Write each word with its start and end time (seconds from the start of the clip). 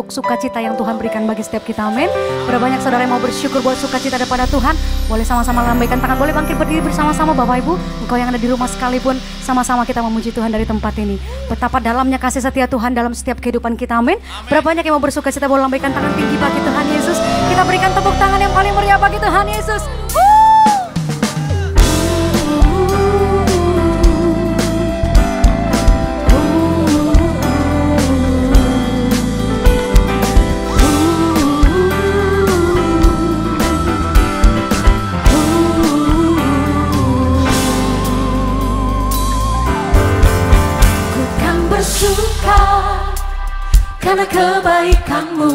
untuk 0.00 0.16
sukacita 0.16 0.64
yang 0.64 0.80
Tuhan 0.80 0.96
berikan 0.96 1.28
bagi 1.28 1.44
setiap 1.44 1.60
kita. 1.60 1.92
Amin. 1.92 2.08
Berapa 2.48 2.64
banyak 2.64 2.80
saudara 2.80 3.04
yang 3.04 3.12
mau 3.12 3.20
bersyukur 3.20 3.60
buat 3.60 3.76
sukacita 3.76 4.16
daripada 4.16 4.48
Tuhan? 4.48 4.72
Boleh 5.12 5.28
sama-sama 5.28 5.60
lambaikan 5.60 6.00
tangan, 6.00 6.16
boleh 6.16 6.32
bangkit 6.32 6.56
berdiri 6.56 6.80
bersama-sama 6.80 7.36
Bapak 7.36 7.60
Ibu. 7.60 7.76
Engkau 8.08 8.16
yang 8.16 8.32
ada 8.32 8.40
di 8.40 8.48
rumah 8.48 8.64
sekalipun, 8.64 9.20
sama-sama 9.44 9.84
kita 9.84 10.00
memuji 10.00 10.32
Tuhan 10.32 10.48
dari 10.48 10.64
tempat 10.64 10.96
ini. 10.96 11.20
Betapa 11.52 11.84
dalamnya 11.84 12.16
kasih 12.16 12.40
setia 12.40 12.64
Tuhan 12.64 12.96
dalam 12.96 13.12
setiap 13.12 13.44
kehidupan 13.44 13.76
kita. 13.76 14.00
Amin. 14.00 14.16
Berapa 14.48 14.72
banyak 14.72 14.88
yang 14.88 14.96
mau 14.96 15.04
bersukacita 15.04 15.44
boleh 15.44 15.68
lambaikan 15.68 15.92
tangan 15.92 16.16
tinggi 16.16 16.36
bagi 16.40 16.60
Tuhan 16.64 16.86
Yesus. 16.96 17.18
Kita 17.52 17.62
berikan 17.68 17.92
tepuk 17.92 18.16
tangan 18.16 18.40
yang 18.40 18.52
paling 18.56 18.72
meriah 18.72 18.96
bagi 18.96 19.20
Tuhan 19.20 19.44
Yesus. 19.52 19.84
Bersuka 42.00 42.64
karena 44.00 44.24
kebaikanmu. 44.24 45.52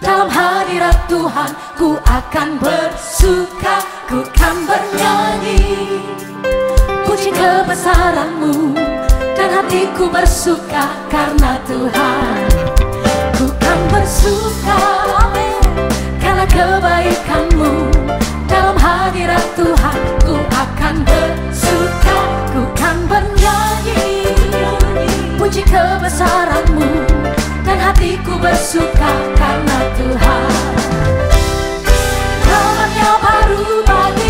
Dalam 0.00 0.32
hadirat 0.32 0.96
Tuhan 1.12 1.52
ku 1.76 2.00
akan 2.08 2.56
bersuka 2.56 3.84
ku 4.08 4.24
akan 4.24 4.64
bernyanyi. 4.64 5.60
Puji 7.04 7.28
kebesaranmu 7.36 8.72
dan 9.36 9.48
hatiku 9.60 10.08
bersuka 10.08 10.88
karena 11.12 11.60
Tuhan. 11.68 12.40
Ku 13.36 13.52
akan 13.52 13.80
bersuka 13.92 14.80
karena 16.16 16.48
kebaikanmu 16.48 17.92
dalam 18.48 18.76
hadirat 18.80 19.44
Tuhan 19.52 19.98
ku 20.24 20.32
akan 20.48 21.04
bersuka 21.04 21.67
puji 25.58 25.74
kebesaranmu 25.74 26.86
dan 27.66 27.78
hatiku 27.82 28.38
bersuka 28.38 29.10
karena 29.34 29.78
Tuhan. 29.98 30.50
Rahmatnya 32.46 33.10
baru 33.18 33.82
bagiku 33.82 34.27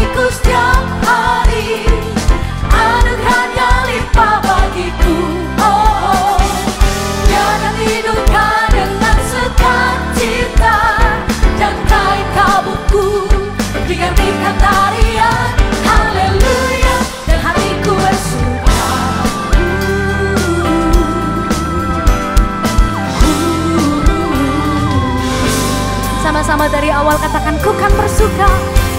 Sama-sama 26.48 26.72
dari 26.72 26.88
awal 26.88 27.12
katakan 27.20 27.60
ku 27.60 27.76
kan 27.76 27.92
bersuka. 27.92 28.48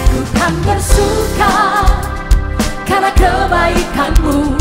Ku 0.06 0.22
kan 0.38 0.54
bersuka 0.62 1.82
karena 2.86 3.10
kebaikanmu. 3.10 4.54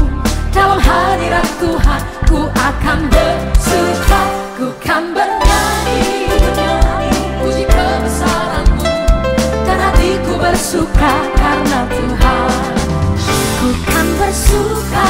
Dalam 0.50 0.82
hadirat 0.82 1.46
Tuhan 1.62 2.02
ku 2.26 2.50
akan 2.50 3.00
bersuka. 3.14 4.22
Ku 4.58 4.74
kan 4.82 5.14
bernyanyi 5.14 6.34
puji 7.38 7.70
kebesaranmu. 7.70 8.82
Dan 9.70 9.78
hatiku 9.78 10.34
bersuka 10.42 11.14
karena 11.38 11.86
Tuhan. 11.94 12.74
Ku 13.62 13.70
kan 13.86 14.08
bersuka 14.18 15.10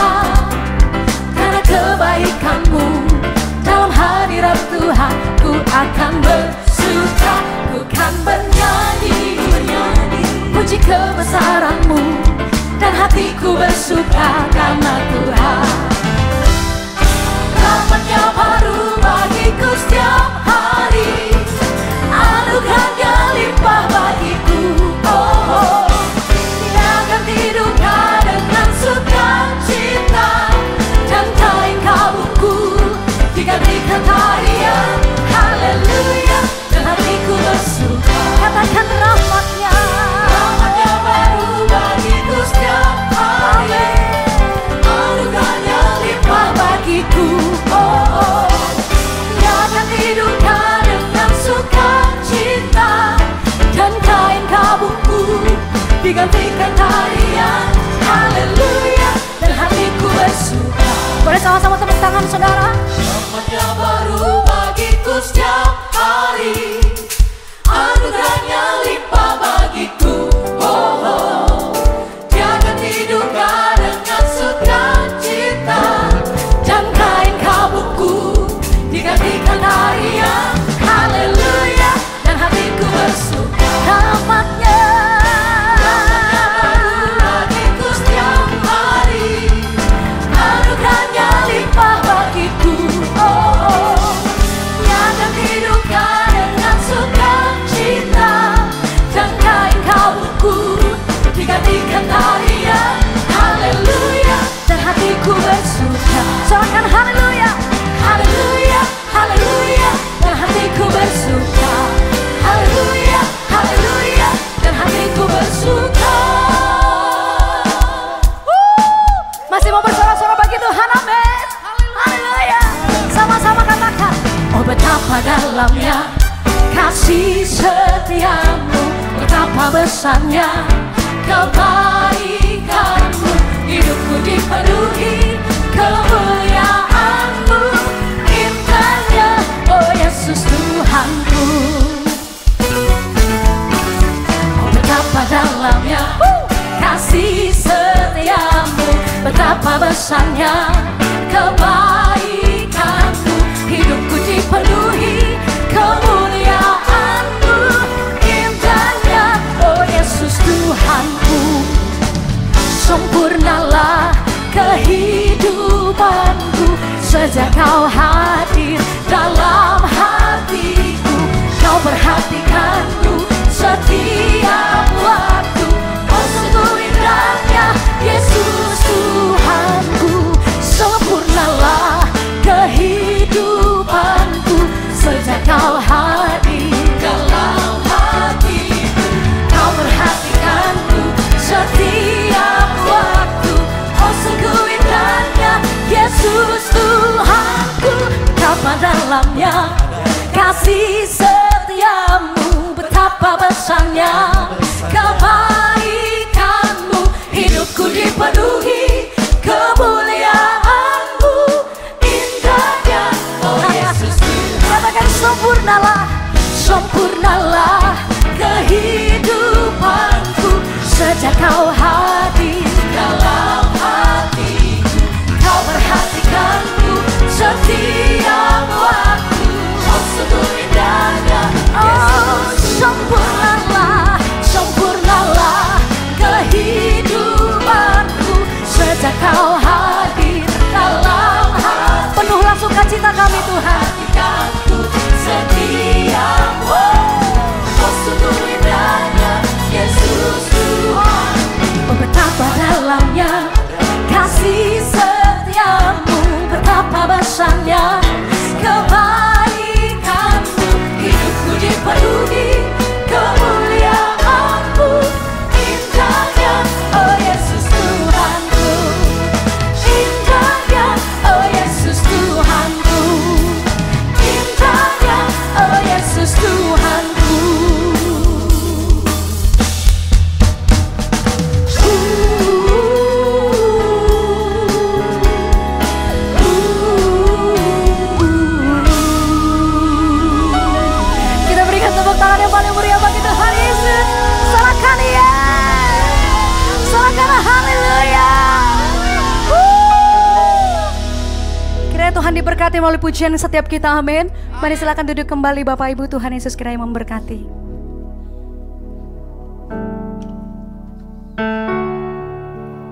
pujian 302.99 303.33
setiap 303.39 303.65
kita, 303.71 303.97
amin. 303.97 304.27
Mari 304.59 304.75
silakan 304.75 305.07
duduk 305.07 305.25
kembali 305.25 305.63
Bapak 305.63 305.95
Ibu, 305.95 306.11
Tuhan 306.11 306.35
Yesus 306.35 306.53
kiranya 306.59 306.83
memberkati. 306.83 307.39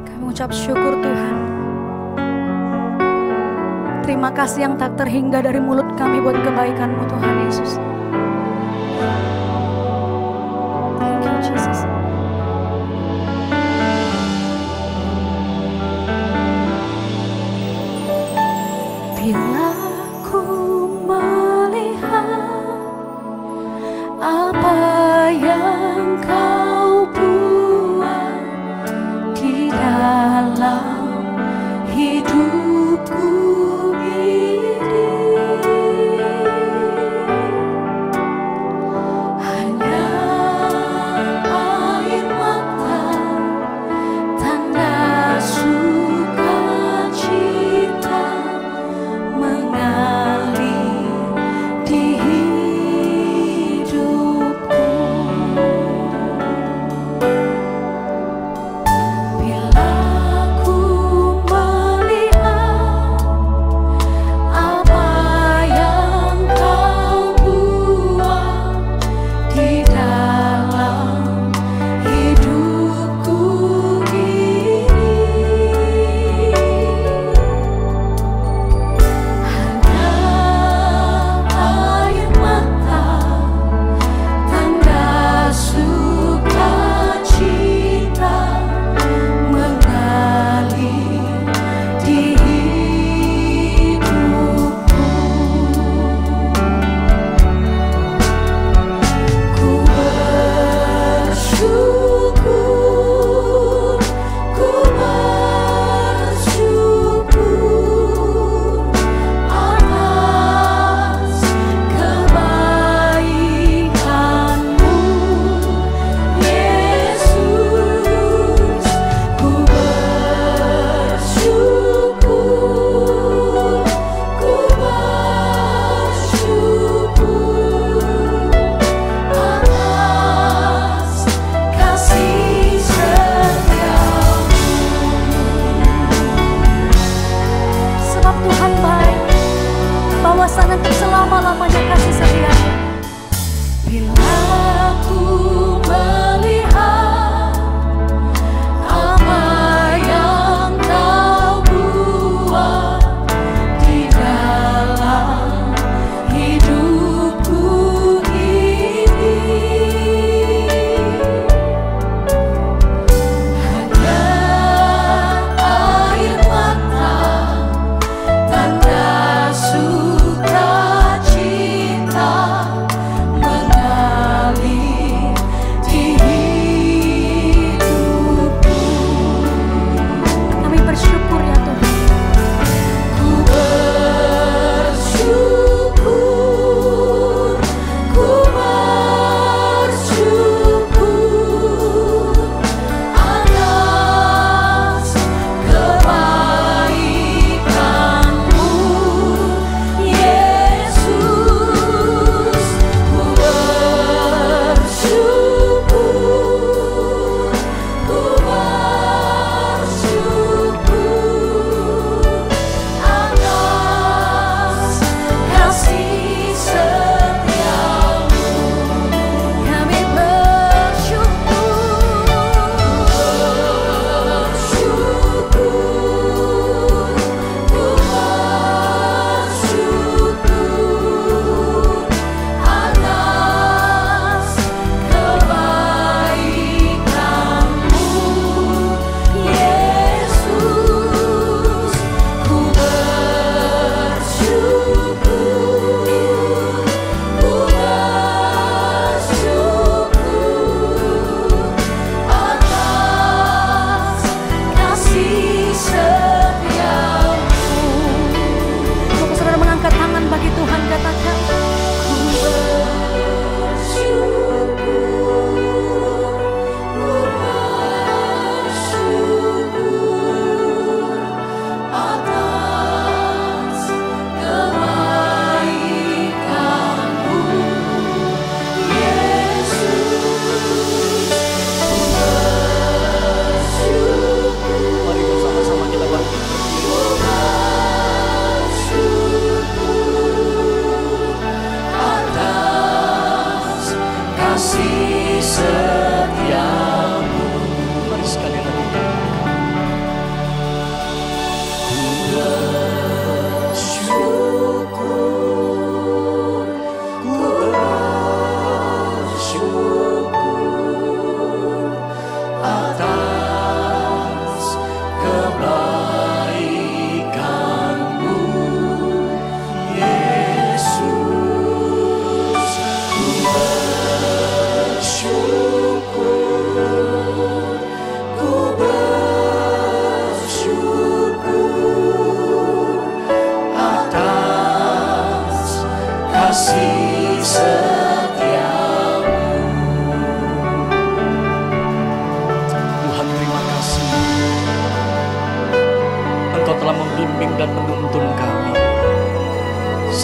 Kami 0.07 0.23
ucap 0.31 0.55
syukur 0.55 0.97
Tuhan. 1.03 1.35
Terima 4.07 4.31
kasih 4.31 4.71
yang 4.71 4.75
tak 4.79 4.95
terhingga 4.95 5.43
dari 5.43 5.59
mulut 5.59 5.85
kami 5.99 6.23
buat 6.23 6.39
kebaikanmu 6.39 7.03
Tuhan 7.11 7.35
Yesus. 7.43 7.86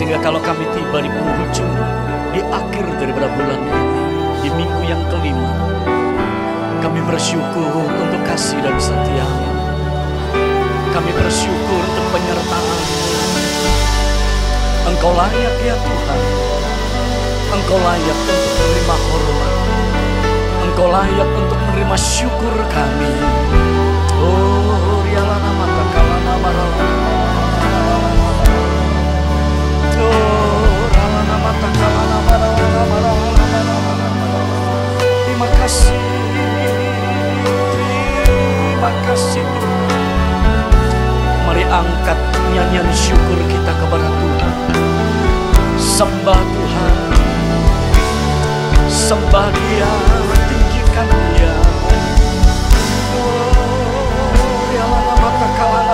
Sehingga 0.04 0.20
kalau 0.20 0.44
kami 0.44 0.68
tiba 0.76 1.00
di 1.00 1.08
penghujung 1.08 1.72
Di 2.36 2.44
akhir 2.44 2.92
daripada 3.00 3.32
bulan 3.40 3.56
ini 3.56 4.04
Di 4.44 4.50
minggu 4.52 4.84
yang 4.84 5.00
kelima 5.08 5.56
Kami 6.84 7.00
bersyukur 7.08 7.72
untuk 7.88 8.20
kasih 8.28 8.60
dan 8.60 8.76
setiamu 8.76 9.48
Kami 10.92 11.08
bersyukur 11.16 11.80
untuk 11.88 12.06
penyertaan. 12.12 12.80
Engkau 14.92 15.16
layak 15.16 15.56
ya 15.64 15.76
Tuhan. 15.80 16.20
Engkau 17.56 17.80
layak 17.80 18.18
untuk 18.28 18.52
menerima 18.60 18.96
hormat. 19.08 19.54
Engkau 20.68 20.88
layak 20.92 21.30
untuk 21.32 21.60
menerima 21.64 21.96
syukur 21.96 22.56
kami. 22.76 23.14
Oh, 24.20 25.00
riala 25.08 25.38
nama 25.40 25.66
takala 25.80 26.18
nama 26.28 27.03
Terima 35.24 35.48
kasih, 35.60 36.02
terima 38.16 38.92
kasih. 39.06 39.46
Mari 41.46 41.64
angkat 41.70 42.20
nyanyian 42.54 42.90
syukur 42.92 43.40
kita 43.48 43.72
kepada 43.78 44.08
Tuhan. 44.08 44.54
Sembah 45.78 46.42
Tuhan, 46.42 46.96
sembah 48.90 49.48
Dia, 49.52 49.92
tinggikan 50.50 51.08
Dia. 51.36 51.54
Engkau 55.44 55.93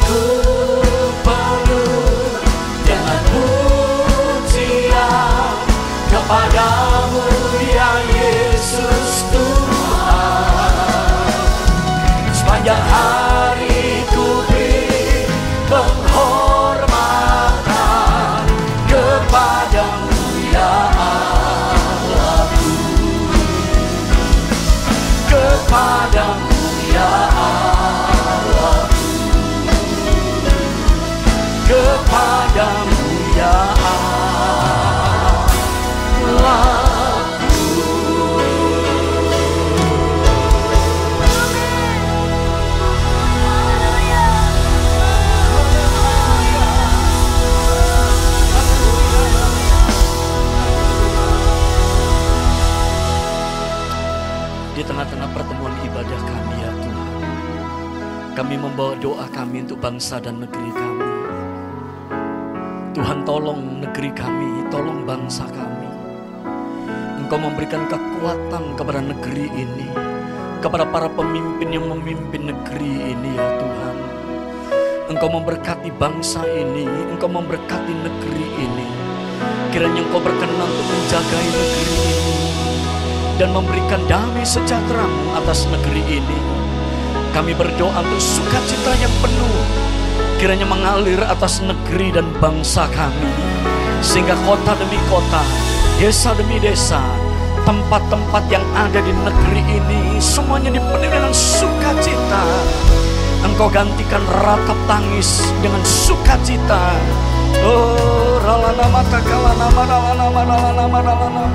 good. 0.00 0.57
Membawa 58.78 58.94
doa 59.02 59.26
kami 59.34 59.66
untuk 59.66 59.82
bangsa 59.82 60.22
dan 60.22 60.38
negeri 60.38 60.70
kami. 60.70 61.10
Tuhan 62.94 63.26
tolong 63.26 63.82
negeri 63.82 64.14
kami, 64.14 64.70
tolong 64.70 65.02
bangsa 65.02 65.50
kami. 65.50 65.90
Engkau 67.18 67.42
memberikan 67.42 67.90
kekuatan 67.90 68.78
kepada 68.78 69.02
negeri 69.02 69.50
ini 69.50 69.90
Kepada 70.62 70.86
para 70.86 71.10
pemimpin 71.10 71.74
yang 71.74 71.90
memimpin 71.90 72.54
negeri 72.54 73.18
ini 73.18 73.34
ya 73.34 73.48
Tuhan. 73.58 73.96
Engkau 75.10 75.26
memberkati 75.26 75.90
bangsa 75.98 76.46
ini 76.46 76.86
Engkau 76.86 77.26
memberkati 77.26 77.90
negeri 77.98 78.46
ini. 78.62 78.86
Kiranya 79.74 80.06
Engkau 80.06 80.22
berkenan 80.22 80.54
untuk 80.54 80.86
menjaga 80.86 81.38
negeri 81.50 81.82
ini 81.98 82.06
dan 83.42 83.50
memberikan 83.50 84.06
damai 84.06 84.46
sejahteramu 84.46 85.34
atas 85.34 85.66
negeri 85.66 86.22
ini. 86.22 86.58
Kami 87.32 87.52
berdoa 87.54 88.02
untuk 88.02 88.20
sukacita 88.20 88.92
yang 88.98 89.12
penuh 89.22 89.88
kiranya 90.38 90.70
mengalir 90.70 91.18
atas 91.26 91.58
negeri 91.60 92.14
dan 92.14 92.30
bangsa 92.38 92.86
kami. 92.94 93.34
Sehingga 93.98 94.38
kota 94.46 94.78
demi 94.78 94.94
kota, 95.10 95.42
desa 95.98 96.30
demi 96.38 96.62
desa, 96.62 97.02
tempat-tempat 97.66 98.46
yang 98.46 98.62
ada 98.78 99.02
di 99.02 99.10
negeri 99.10 99.62
ini 99.66 100.22
semuanya 100.22 100.70
dipenuhi 100.70 101.10
dengan 101.10 101.34
sukacita. 101.34 102.42
Engkau 103.42 103.66
gantikan 103.66 104.22
ratap 104.42 104.78
tangis 104.86 105.42
dengan 105.58 105.82
sukacita. 105.82 106.94
Oh, 107.66 108.38
maralana 108.38 108.86
maralana 108.94 110.84
maralana. 110.86 111.48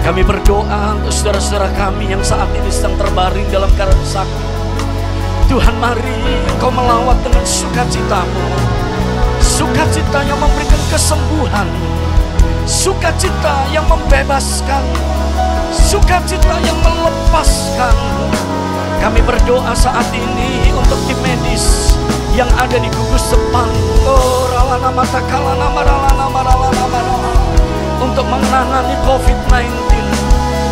Kami 0.00 0.26
berdoa 0.26 0.98
untuk 0.98 1.12
saudara-saudara 1.14 1.70
kami 1.78 2.10
yang 2.10 2.24
saat 2.26 2.50
ini 2.50 2.66
sedang 2.72 2.98
terbaring 2.98 3.46
dalam 3.54 3.70
keadaan 3.78 4.02
sakit. 4.02 4.49
Tuhan 5.50 5.82
mari 5.82 6.46
Engkau 6.46 6.70
melawat 6.70 7.26
dengan 7.26 7.42
sukacitamu. 7.42 8.46
Sukacita 9.42 10.22
yang 10.22 10.38
memberikan 10.38 10.78
kesembuhan. 10.94 11.66
Sukacita 12.70 13.66
yang 13.74 13.82
membebaskan. 13.90 14.86
Sukacita 15.74 16.54
yang 16.62 16.78
melepaskan. 16.86 17.96
Kami 19.02 19.18
berdoa 19.26 19.74
saat 19.74 20.06
ini 20.14 20.70
untuk 20.70 21.02
tim 21.10 21.18
medis 21.18 21.98
yang 22.38 22.46
ada 22.54 22.78
di 22.78 22.86
gugus 22.86 23.34
Sepang. 23.34 23.74
Oh, 24.06 24.46
ralana 24.54 24.94
mata 24.94 25.18
kalana 25.26 25.66
maralana 25.66 26.26
maralana 26.30 26.84
maralana 26.94 27.32
untuk 27.98 28.22
menangani 28.22 28.94
COVID-19. 29.02 29.66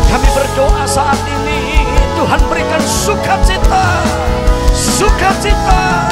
Kami 0.07 0.27
berdoa 0.31 0.87
saat 0.87 1.19
ini 1.27 1.83
Tuhan 2.15 2.41
berikan 2.47 2.83
sukacita, 2.83 3.83
sukacita. 4.79 6.07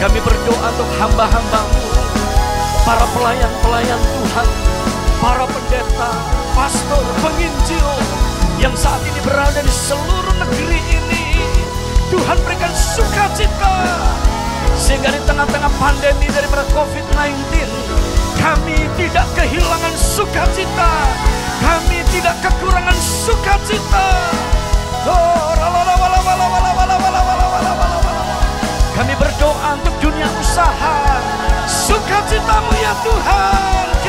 Kami 0.00 0.16
berdoa 0.24 0.72
untuk 0.72 0.88
hamba-hambamu, 0.96 1.84
para 2.88 3.04
pelayan-pelayan 3.12 4.00
Tuhan, 4.00 4.48
para 5.20 5.44
pendeta, 5.44 6.10
pastor, 6.56 7.04
penginjil, 7.20 7.84
yang 8.60 8.76
saat 8.76 9.00
ini 9.08 9.20
berada 9.24 9.64
di 9.64 9.72
seluruh 9.72 10.36
negeri 10.36 10.80
ini. 10.92 11.24
Tuhan 12.12 12.36
berikan 12.44 12.72
sukacita 12.76 13.74
sehingga 14.76 15.12
di 15.12 15.20
tengah-tengah 15.24 15.72
pandemi 15.80 16.28
dari 16.28 16.48
berat 16.48 16.68
COVID-19 16.72 17.52
kami 18.40 18.78
tidak 18.96 19.28
kehilangan 19.36 19.94
sukacita 19.94 20.90
kami 21.60 22.00
tidak 22.10 22.34
kekurangan 22.40 22.96
sukacita 22.96 24.06
kami 28.96 29.12
berdoa 29.14 29.68
untuk 29.78 29.94
dunia 30.00 30.28
usaha 30.40 30.96
sukacitamu 31.68 32.72
ya 32.80 32.92
Tuhan 33.04 33.99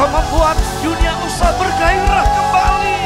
Engkau 0.00 0.16
membuat 0.16 0.56
dunia 0.80 1.12
usaha 1.28 1.52
bergairah 1.60 2.24
kembali. 2.24 2.98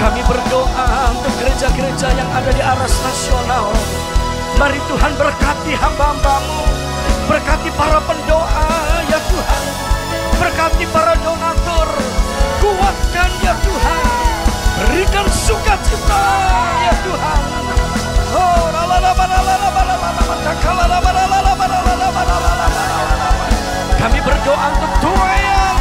Kami 0.00 0.20
berdoa 0.24 0.88
untuk 1.12 1.32
gereja-gereja 1.44 2.08
yang 2.16 2.30
ada 2.32 2.48
di 2.48 2.64
aras 2.64 2.96
nasional. 3.04 3.68
Mari 4.56 4.80
Tuhan 4.88 5.12
berkati 5.20 5.76
hamba-hambamu, 5.76 6.64
berkati 7.28 7.68
para 7.76 8.00
pendoa 8.08 8.72
ya 9.04 9.20
Tuhan, 9.20 9.64
berkati 10.40 10.88
para 10.88 11.12
doa 11.20 11.37
kemenangan 13.18 13.42
ya 13.42 13.54
Tuhan 13.58 14.04
berikan 14.78 15.26
sukacita 15.26 16.24
ya 16.86 16.94
Tuhan 17.02 17.40
kami 23.98 24.18
berdoa 24.22 24.66
untuk 24.70 24.92
tuayan 25.02 25.76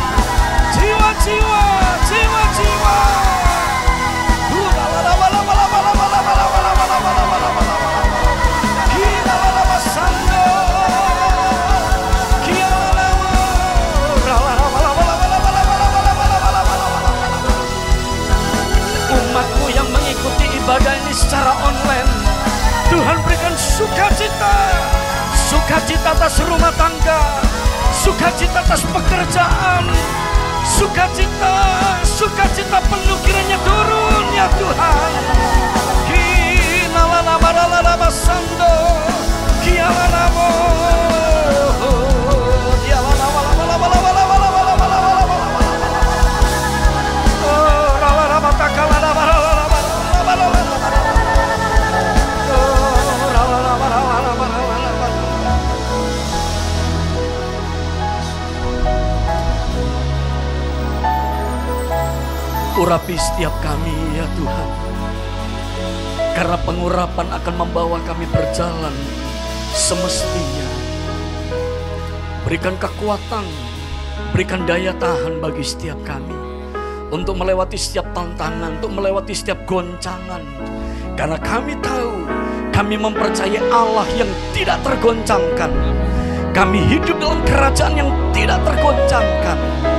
jiwa-jiwa 0.74 1.64
jiwa-jiwa 2.10 2.98
Sukacita 25.78 26.10
atas 26.10 26.42
rumah 26.42 26.74
tangga 26.74 27.38
Sukacita 27.94 28.66
atas 28.66 28.82
pekerjaan 28.82 29.86
Sukacita, 30.66 31.54
sukacita 32.02 32.82
penuh 32.82 33.20
kiranya 33.22 33.56
turun 33.62 34.26
ya 34.36 34.50
Tuhan. 34.58 35.14
Kinalana 36.10 37.40
maralana 37.40 37.94
basando, 37.96 38.74
kialana 39.64 40.28
mo. 40.36 40.50
Dialana 42.84 43.28
wala 43.32 43.52
wala 43.56 43.76
wala 43.78 43.78
wala 43.78 43.78
wala 43.80 43.98
wala 44.02 44.17
Urapi 62.78 63.18
setiap 63.18 63.58
kami 63.66 63.90
ya 64.14 64.30
Tuhan. 64.38 64.70
Karena 66.38 66.62
pengurapan 66.62 67.26
akan 67.26 67.56
membawa 67.66 67.98
kami 68.06 68.30
berjalan 68.30 68.94
semestinya. 69.74 70.70
Berikan 72.46 72.78
kekuatan, 72.78 73.50
berikan 74.30 74.62
daya 74.70 74.94
tahan 74.94 75.42
bagi 75.42 75.66
setiap 75.66 75.98
kami. 76.06 76.38
Untuk 77.10 77.42
melewati 77.42 77.82
setiap 77.82 78.14
tantangan, 78.14 78.78
untuk 78.78 78.94
melewati 78.94 79.34
setiap 79.34 79.58
goncangan. 79.66 80.46
Karena 81.18 81.42
kami 81.42 81.82
tahu, 81.82 82.30
kami 82.78 82.94
mempercayai 82.94 83.74
Allah 83.74 84.06
yang 84.14 84.30
tidak 84.54 84.78
tergoncangkan. 84.86 85.74
Kami 86.54 86.78
hidup 86.94 87.18
dalam 87.18 87.42
kerajaan 87.42 87.98
yang 87.98 88.14
tidak 88.38 88.62
tergoncangkan 88.62 89.97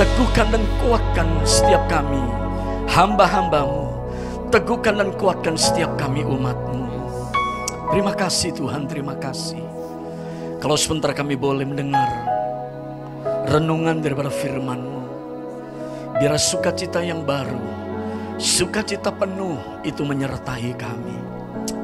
Teguhkan 0.00 0.48
dan 0.48 0.64
kuatkan 0.80 1.28
setiap 1.44 1.84
kami, 1.84 2.24
hamba-hambamu. 2.88 3.84
Teguhkan 4.48 4.96
dan 4.96 5.12
kuatkan 5.12 5.60
setiap 5.60 5.92
kami 6.00 6.24
umatmu. 6.24 6.88
Terima 7.92 8.16
kasih 8.16 8.56
Tuhan, 8.56 8.88
terima 8.88 9.12
kasih. 9.20 9.60
Kalau 10.56 10.80
sebentar 10.80 11.12
kami 11.12 11.36
boleh 11.36 11.68
mendengar 11.68 12.08
renungan 13.44 14.00
daripada 14.00 14.32
firman-Mu. 14.32 15.04
Biar 16.16 16.32
sukacita 16.40 17.04
yang 17.04 17.28
baru, 17.28 17.60
sukacita 18.40 19.12
penuh 19.12 19.84
itu 19.84 20.00
menyertai 20.00 20.80
kami. 20.80 21.16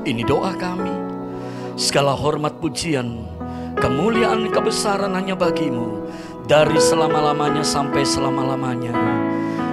Ini 0.09 0.25
doa 0.25 0.57
kami. 0.57 0.97
Segala 1.77 2.17
hormat 2.17 2.65
pujian, 2.65 3.29
kemuliaan 3.77 4.49
kebesaran 4.49 5.13
hanya 5.13 5.37
bagimu 5.37 6.09
dari 6.47 6.79
selama-lamanya 6.79 7.67
sampai 7.67 8.07
selama-lamanya. 8.07 8.95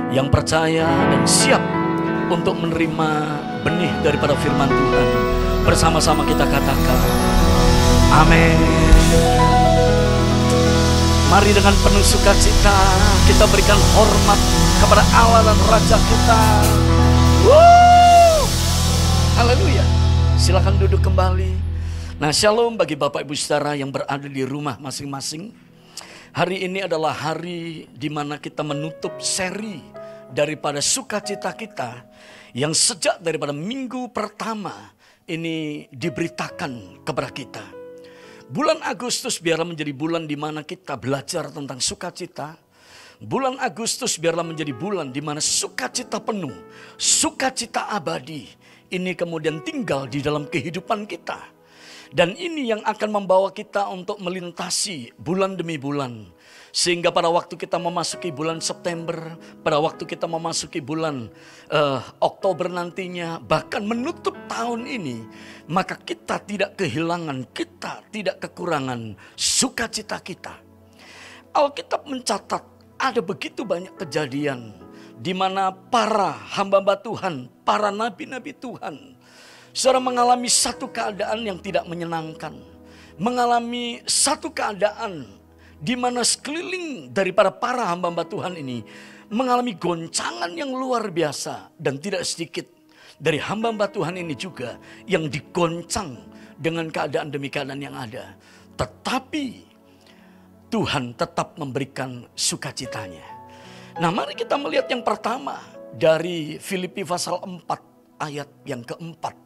Yang 0.10 0.28
percaya 0.30 0.90
dan 0.90 1.24
siap 1.26 1.62
untuk 2.30 2.58
menerima 2.58 3.10
benih 3.62 3.94
daripada 4.02 4.34
firman 4.42 4.70
Tuhan. 4.70 5.10
Bersama-sama 5.64 6.26
kita 6.26 6.44
katakan, 6.44 7.02
Amin. 8.14 8.58
Mari 11.30 11.50
dengan 11.50 11.74
penuh 11.82 12.06
sukacita 12.06 12.78
kita 13.26 13.50
berikan 13.50 13.80
hormat 13.98 14.38
kepada 14.82 15.02
Allah 15.18 15.42
dan 15.50 15.58
Raja 15.66 15.98
kita. 15.98 16.42
Haleluya. 19.34 19.86
Silakan 20.38 20.78
duduk 20.78 21.02
kembali. 21.02 21.58
Nah, 22.22 22.30
shalom 22.30 22.78
bagi 22.78 22.94
Bapak 22.94 23.26
Ibu 23.26 23.34
Saudara 23.34 23.74
yang 23.74 23.90
berada 23.90 24.30
di 24.30 24.46
rumah 24.46 24.78
masing-masing. 24.78 25.63
Hari 26.34 26.66
ini 26.66 26.82
adalah 26.82 27.14
hari 27.14 27.86
di 27.94 28.10
mana 28.10 28.42
kita 28.42 28.66
menutup 28.66 29.22
seri 29.22 29.78
daripada 30.34 30.82
sukacita 30.82 31.54
kita 31.54 32.10
yang 32.58 32.74
sejak 32.74 33.22
daripada 33.22 33.54
minggu 33.54 34.10
pertama 34.10 34.98
ini 35.30 35.86
diberitakan 35.94 37.06
kepada 37.06 37.30
kita. 37.30 37.62
Bulan 38.50 38.82
Agustus 38.82 39.38
biarlah 39.38 39.78
menjadi 39.78 39.94
bulan 39.94 40.26
di 40.26 40.34
mana 40.34 40.66
kita 40.66 40.98
belajar 40.98 41.54
tentang 41.54 41.78
sukacita. 41.78 42.58
Bulan 43.22 43.62
Agustus 43.62 44.18
biarlah 44.18 44.42
menjadi 44.42 44.74
bulan 44.74 45.14
di 45.14 45.22
mana 45.22 45.38
sukacita 45.38 46.18
penuh, 46.18 46.66
sukacita 46.98 47.94
abadi 47.94 48.50
ini 48.90 49.14
kemudian 49.14 49.62
tinggal 49.62 50.10
di 50.10 50.18
dalam 50.18 50.50
kehidupan 50.50 51.06
kita. 51.06 51.53
Dan 52.14 52.38
ini 52.38 52.70
yang 52.70 52.86
akan 52.86 53.10
membawa 53.10 53.50
kita 53.50 53.90
untuk 53.90 54.22
melintasi 54.22 55.18
bulan 55.18 55.58
demi 55.58 55.82
bulan. 55.82 56.30
Sehingga 56.70 57.10
pada 57.10 57.26
waktu 57.34 57.58
kita 57.58 57.82
memasuki 57.82 58.30
bulan 58.30 58.62
September, 58.62 59.34
pada 59.66 59.82
waktu 59.82 60.06
kita 60.06 60.30
memasuki 60.30 60.78
bulan 60.78 61.34
uh, 61.74 62.06
Oktober 62.22 62.70
nantinya, 62.70 63.42
bahkan 63.42 63.82
menutup 63.82 64.38
tahun 64.46 64.86
ini, 64.86 65.26
maka 65.66 65.98
kita 65.98 66.38
tidak 66.46 66.78
kehilangan, 66.78 67.50
kita 67.50 68.06
tidak 68.14 68.46
kekurangan 68.46 69.18
sukacita 69.34 70.22
kita. 70.22 70.54
Alkitab 71.50 72.06
mencatat 72.06 72.62
ada 73.02 73.22
begitu 73.26 73.66
banyak 73.66 73.94
kejadian 73.98 74.74
di 75.18 75.34
mana 75.34 75.74
para 75.74 76.30
hamba-hamba 76.30 76.94
Tuhan, 77.02 77.50
para 77.66 77.90
nabi-nabi 77.90 78.54
Tuhan 78.54 79.13
Saudara 79.74 79.98
mengalami 79.98 80.54
satu 80.54 80.86
keadaan 80.86 81.42
yang 81.42 81.58
tidak 81.58 81.90
menyenangkan. 81.90 82.54
Mengalami 83.18 84.06
satu 84.06 84.54
keadaan 84.54 85.26
di 85.82 85.98
mana 85.98 86.22
sekeliling 86.22 87.10
daripada 87.10 87.50
para 87.50 87.90
hamba-hamba 87.90 88.24
Tuhan 88.30 88.54
ini 88.54 88.86
mengalami 89.34 89.74
goncangan 89.74 90.54
yang 90.54 90.70
luar 90.70 91.10
biasa 91.10 91.74
dan 91.82 91.98
tidak 91.98 92.22
sedikit 92.22 92.70
dari 93.18 93.42
hamba-hamba 93.42 93.90
Tuhan 93.90 94.14
ini 94.22 94.38
juga 94.38 94.78
yang 95.10 95.26
digoncang 95.26 96.22
dengan 96.54 96.88
keadaan 96.94 97.34
demi 97.34 97.50
keadaan 97.50 97.82
yang 97.82 97.98
ada. 97.98 98.38
Tetapi 98.78 99.46
Tuhan 100.70 101.18
tetap 101.18 101.58
memberikan 101.58 102.30
sukacitanya. 102.38 103.26
Nah 103.98 104.10
mari 104.10 104.34
kita 104.38 104.58
melihat 104.58 104.90
yang 104.90 105.06
pertama 105.06 105.62
dari 105.94 106.58
Filipi 106.58 107.06
pasal 107.06 107.42
4 107.42 108.22
ayat 108.22 108.50
yang 108.66 108.82
keempat. 108.82 109.43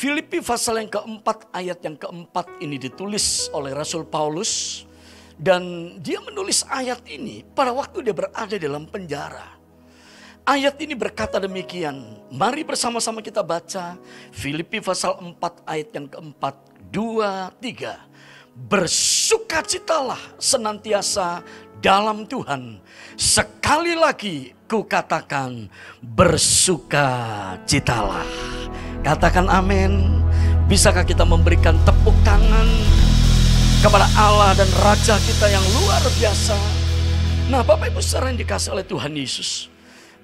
Filipi 0.00 0.40
pasal 0.40 0.80
yang 0.80 0.88
keempat 0.88 1.52
ayat 1.52 1.84
yang 1.84 1.92
keempat 1.92 2.48
ini 2.64 2.80
ditulis 2.80 3.52
oleh 3.52 3.76
Rasul 3.76 4.08
Paulus. 4.08 4.88
Dan 5.36 5.92
dia 6.00 6.24
menulis 6.24 6.64
ayat 6.72 7.04
ini 7.04 7.44
pada 7.44 7.76
waktu 7.76 8.08
dia 8.08 8.16
berada 8.16 8.56
dalam 8.56 8.88
penjara. 8.88 9.60
Ayat 10.48 10.80
ini 10.80 10.96
berkata 10.96 11.36
demikian. 11.36 12.16
Mari 12.32 12.64
bersama-sama 12.64 13.20
kita 13.20 13.44
baca 13.44 14.00
Filipi 14.32 14.80
pasal 14.80 15.20
4 15.20 15.36
ayat 15.68 15.92
yang 15.92 16.08
keempat. 16.08 16.56
Dua, 16.88 17.52
tiga. 17.60 18.00
Bersukacitalah 18.56 20.40
senantiasa 20.40 21.44
dalam 21.84 22.24
Tuhan. 22.24 22.80
Sekali 23.20 23.92
lagi 23.92 24.56
ku 24.64 24.80
katakan 24.80 25.68
bersukacitalah. 26.00 28.80
Katakan 29.00 29.48
amin. 29.48 30.20
Bisakah 30.68 31.08
kita 31.08 31.24
memberikan 31.24 31.72
tepuk 31.88 32.12
tangan 32.20 32.68
kepada 33.80 34.04
Allah 34.12 34.52
dan 34.52 34.68
Raja 34.84 35.16
kita 35.16 35.48
yang 35.48 35.64
luar 35.80 36.04
biasa. 36.20 36.56
Nah 37.48 37.64
Bapak 37.64 37.90
Ibu 37.90 37.98
saudara 38.04 38.28
yang 38.28 38.38
dikasih 38.44 38.76
oleh 38.76 38.84
Tuhan 38.84 39.16
Yesus. 39.16 39.72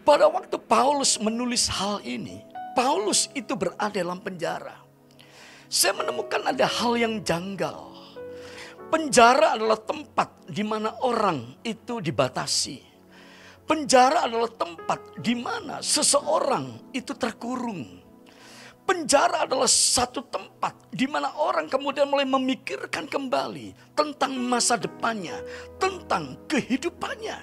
Pada 0.05 0.29
waktu 0.29 0.61
Paulus 0.61 1.19
menulis 1.19 1.67
hal 1.73 2.05
ini, 2.05 2.45
Paulus 2.77 3.33
itu 3.35 3.57
berada 3.57 3.97
dalam 3.97 4.21
penjara. 4.21 4.77
Saya 5.67 5.97
menemukan 5.97 6.47
ada 6.47 6.69
hal 6.69 6.95
yang 7.01 7.25
janggal. 7.25 7.97
Penjara 8.87 9.59
adalah 9.59 9.83
tempat 9.83 10.47
di 10.47 10.62
mana 10.62 10.95
orang 11.03 11.59
itu 11.67 11.99
dibatasi. 11.99 12.79
Penjara 13.67 14.31
adalah 14.31 14.53
tempat 14.53 15.19
di 15.19 15.35
mana 15.35 15.83
seseorang 15.83 16.95
itu 16.95 17.11
terkurung. 17.19 18.06
Penjara 18.87 19.42
adalah 19.42 19.66
satu 19.66 20.22
tempat 20.31 20.94
di 20.94 21.11
mana 21.11 21.35
orang 21.35 21.66
kemudian 21.66 22.07
mulai 22.07 22.22
memikirkan 22.22 23.11
kembali 23.11 23.75
tentang 23.99 24.38
masa 24.38 24.79
depannya, 24.79 25.42
tentang 25.83 26.38
kehidupannya. 26.46 27.35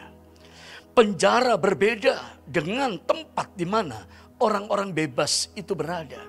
Penjara 0.96 1.60
berbeda 1.60 2.40
dengan 2.48 2.96
tempat 3.04 3.52
di 3.60 3.68
mana 3.68 4.08
orang-orang 4.40 4.96
bebas 4.96 5.52
itu 5.52 5.76
berada. 5.76 6.24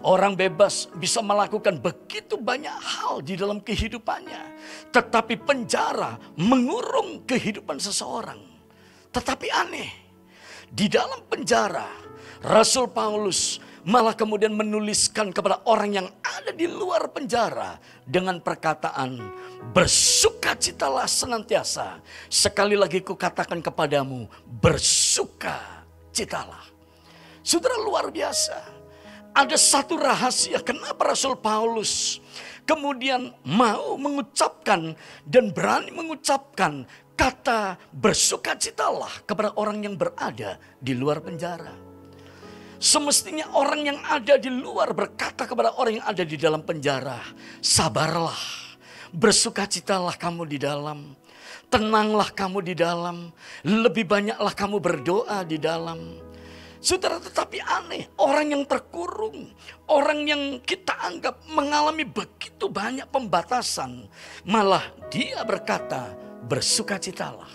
Orang 0.00 0.32
bebas 0.32 0.88
bisa 0.96 1.20
melakukan 1.20 1.76
begitu 1.76 2.40
banyak 2.40 2.72
hal 2.72 3.20
di 3.20 3.36
dalam 3.36 3.60
kehidupannya, 3.60 4.56
tetapi 4.88 5.36
penjara 5.36 6.16
mengurung 6.40 7.28
kehidupan 7.28 7.76
seseorang. 7.76 8.40
Tetapi 9.12 9.46
aneh, 9.52 9.90
di 10.72 10.88
dalam 10.88 11.20
penjara, 11.28 11.84
Rasul 12.40 12.88
Paulus 12.88 13.60
malah 13.84 14.16
kemudian 14.16 14.52
menuliskan 14.52 15.32
kepada 15.32 15.60
orang 15.64 15.92
yang 15.96 16.08
ada 16.20 16.52
di 16.52 16.66
luar 16.68 17.08
penjara 17.12 17.78
dengan 18.04 18.40
perkataan 18.40 19.18
bersukacitalah 19.72 21.08
senantiasa. 21.08 22.00
Sekali 22.28 22.76
lagi 22.76 23.00
ku 23.00 23.16
katakan 23.16 23.62
kepadamu 23.64 24.28
bersukacitalah. 24.60 26.68
Saudara 27.40 27.80
luar 27.80 28.12
biasa. 28.12 28.76
Ada 29.30 29.54
satu 29.54 29.94
rahasia 29.94 30.58
kenapa 30.58 31.14
Rasul 31.14 31.38
Paulus 31.38 32.18
kemudian 32.66 33.30
mau 33.46 33.94
mengucapkan 33.94 34.98
dan 35.22 35.54
berani 35.54 35.94
mengucapkan 35.94 36.82
kata 37.14 37.78
bersukacitalah 37.94 39.22
kepada 39.28 39.52
orang 39.54 39.86
yang 39.86 39.94
berada 39.94 40.58
di 40.82 40.98
luar 40.98 41.22
penjara. 41.22 41.89
Semestinya 42.80 43.44
orang 43.52 43.84
yang 43.84 44.00
ada 44.00 44.40
di 44.40 44.48
luar 44.48 44.96
berkata 44.96 45.44
kepada 45.44 45.76
orang 45.76 46.00
yang 46.00 46.06
ada 46.08 46.24
di 46.24 46.40
dalam 46.40 46.64
penjara, 46.64 47.20
sabarlah, 47.60 48.40
bersukacitalah 49.12 50.16
kamu 50.16 50.48
di 50.48 50.56
dalam. 50.56 51.12
Tenanglah 51.68 52.32
kamu 52.32 52.64
di 52.64 52.72
dalam. 52.72 53.36
Lebih 53.68 54.08
banyaklah 54.08 54.56
kamu 54.56 54.80
berdoa 54.80 55.44
di 55.44 55.60
dalam. 55.60 56.24
Saudara 56.80 57.20
tetapi 57.20 57.60
aneh, 57.60 58.08
orang 58.16 58.56
yang 58.56 58.64
terkurung, 58.64 59.52
orang 59.84 60.24
yang 60.24 60.42
kita 60.64 60.96
anggap 61.04 61.36
mengalami 61.52 62.08
begitu 62.08 62.72
banyak 62.72 63.04
pembatasan, 63.12 64.08
malah 64.48 64.88
dia 65.12 65.44
berkata, 65.44 66.16
bersukacitalah. 66.48 67.52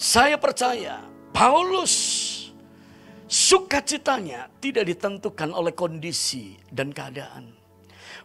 Saya 0.00 0.40
percaya 0.40 1.04
Paulus 1.36 1.94
sukacitanya 3.28 4.48
tidak 4.58 4.88
ditentukan 4.88 5.52
oleh 5.54 5.76
kondisi 5.76 6.58
dan 6.72 6.90
keadaan. 6.90 7.54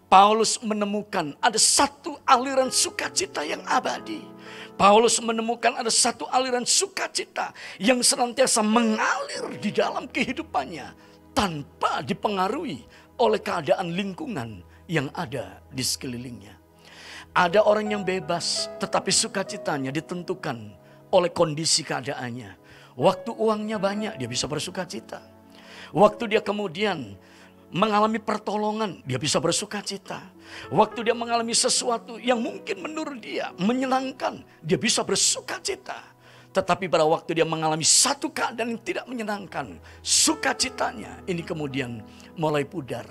Paulus 0.07 0.61
menemukan 0.63 1.35
ada 1.41 1.57
satu 1.57 2.17
aliran 2.25 2.69
sukacita 2.69 3.41
yang 3.43 3.61
abadi 3.65 4.21
Paulus 4.73 5.21
menemukan 5.21 5.77
ada 5.77 5.89
satu 5.93 6.25
aliran 6.33 6.65
sukacita 6.65 7.53
yang 7.77 8.01
senantiasa 8.01 8.65
mengalir 8.65 9.61
di 9.61 9.69
dalam 9.69 10.09
kehidupannya 10.09 10.97
tanpa 11.37 12.01
dipengaruhi 12.01 12.81
oleh 13.21 13.39
keadaan 13.41 13.93
lingkungan 13.93 14.65
yang 14.89 15.13
ada 15.13 15.61
di 15.69 15.85
sekelilingnya. 15.85 16.57
Ada 17.33 17.65
orang 17.65 17.93
yang 17.93 18.03
bebas 18.05 18.69
tetapi 18.81 19.13
sukacitanya 19.13 19.93
ditentukan 19.93 20.73
oleh 21.13 21.29
kondisi 21.29 21.85
keadaannya. 21.85 22.62
Waktu 22.93 23.33
uangnya 23.33 23.81
banyak 23.81 24.21
dia 24.21 24.29
bisa 24.29 24.45
bersukacita. 24.45 25.21
Waktu 25.93 26.37
dia 26.37 26.41
kemudian 26.41 27.17
mengalami 27.73 28.21
pertolongan, 28.21 29.01
dia 29.01 29.17
bisa 29.17 29.41
bersuka 29.41 29.81
cita. 29.81 30.21
Waktu 30.69 31.09
dia 31.09 31.17
mengalami 31.17 31.57
sesuatu 31.57 32.21
yang 32.21 32.37
mungkin 32.37 32.85
menurut 32.85 33.17
dia 33.17 33.49
menyenangkan, 33.57 34.45
dia 34.61 34.77
bisa 34.77 35.01
bersuka 35.01 35.57
cita. 35.57 36.13
Tetapi 36.53 36.85
pada 36.85 37.01
waktu 37.01 37.41
dia 37.41 37.47
mengalami 37.49 37.81
satu 37.81 38.29
keadaan 38.29 38.77
yang 38.77 38.83
tidak 38.85 39.05
menyenangkan, 39.09 39.81
sukacitanya 40.05 41.25
ini 41.25 41.41
kemudian 41.41 42.05
mulai 42.37 42.61
pudar. 42.61 43.09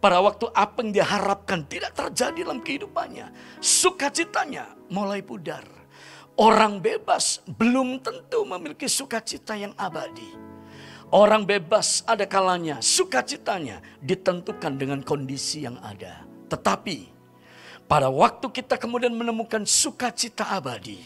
Pada 0.00 0.24
waktu 0.24 0.48
apa 0.56 0.80
yang 0.80 0.90
dia 0.90 1.04
harapkan 1.04 1.62
tidak 1.68 1.92
terjadi 1.92 2.48
dalam 2.48 2.64
kehidupannya, 2.64 3.28
sukacitanya 3.60 4.72
mulai 4.88 5.20
pudar. 5.20 5.81
Orang 6.32 6.80
bebas 6.80 7.44
belum 7.44 8.00
tentu 8.00 8.48
memiliki 8.48 8.88
sukacita 8.88 9.52
yang 9.52 9.76
abadi. 9.76 10.32
Orang 11.12 11.44
bebas 11.44 12.00
ada 12.08 12.24
kalanya 12.24 12.80
sukacitanya 12.80 13.84
ditentukan 14.00 14.80
dengan 14.80 15.04
kondisi 15.04 15.68
yang 15.68 15.76
ada. 15.84 16.24
Tetapi 16.48 17.12
pada 17.84 18.08
waktu 18.08 18.48
kita 18.48 18.80
kemudian 18.80 19.12
menemukan 19.12 19.68
sukacita 19.68 20.48
abadi, 20.56 21.04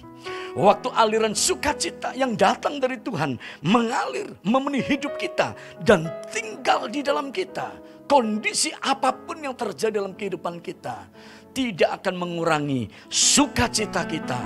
waktu 0.55 0.95
aliran 0.95 1.35
sukacita 1.35 2.15
yang 2.15 2.39
datang 2.39 2.79
dari 2.79 3.03
Tuhan 3.03 3.35
mengalir 3.67 4.31
memenuhi 4.47 4.95
hidup 4.95 5.19
kita 5.19 5.59
dan 5.83 6.07
tinggal 6.31 6.87
di 6.87 7.03
dalam 7.03 7.35
kita, 7.35 7.75
kondisi 8.07 8.71
apa 8.79 9.11
pun 9.11 9.43
yang 9.43 9.59
terjadi 9.59 9.99
dalam 9.99 10.15
kehidupan 10.15 10.63
kita 10.63 11.11
tidak 11.57 12.05
akan 12.05 12.21
mengurangi 12.21 12.85
sukacita 13.09 14.05
kita 14.05 14.37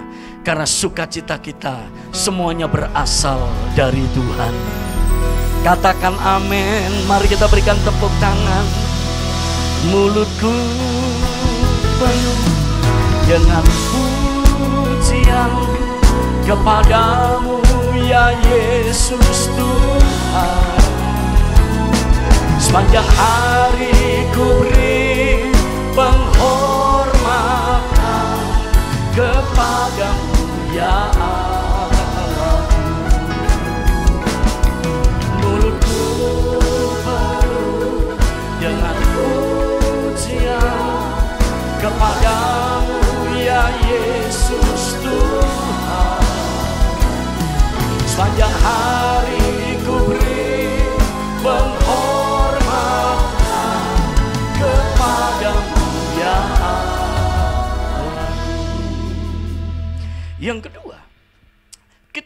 karena 0.47 0.63
sukacita 0.63 1.43
kita 1.43 1.83
semuanya 2.15 2.71
berasal 2.71 3.51
dari 3.75 4.07
Tuhan. 4.15 4.55
Katakan 5.67 6.15
amin. 6.23 6.87
Mari 7.11 7.27
kita 7.27 7.51
berikan 7.51 7.75
tepuk 7.83 8.15
tangan. 8.23 8.67
Mulutku 9.91 10.55
penuh 11.99 12.43
dengan 13.27 13.65
pujian 13.91 15.53
kepadamu 16.47 17.59
ya 18.07 18.31
Yesus 18.39 19.51
Tuhan. 19.59 20.79
Sepanjang 22.63 23.09
hari 23.19 24.31
ku 24.31 24.47
beri 24.63 24.80
kepadamu 29.21 30.33
ya 30.73 31.13
Allah. 31.13 31.60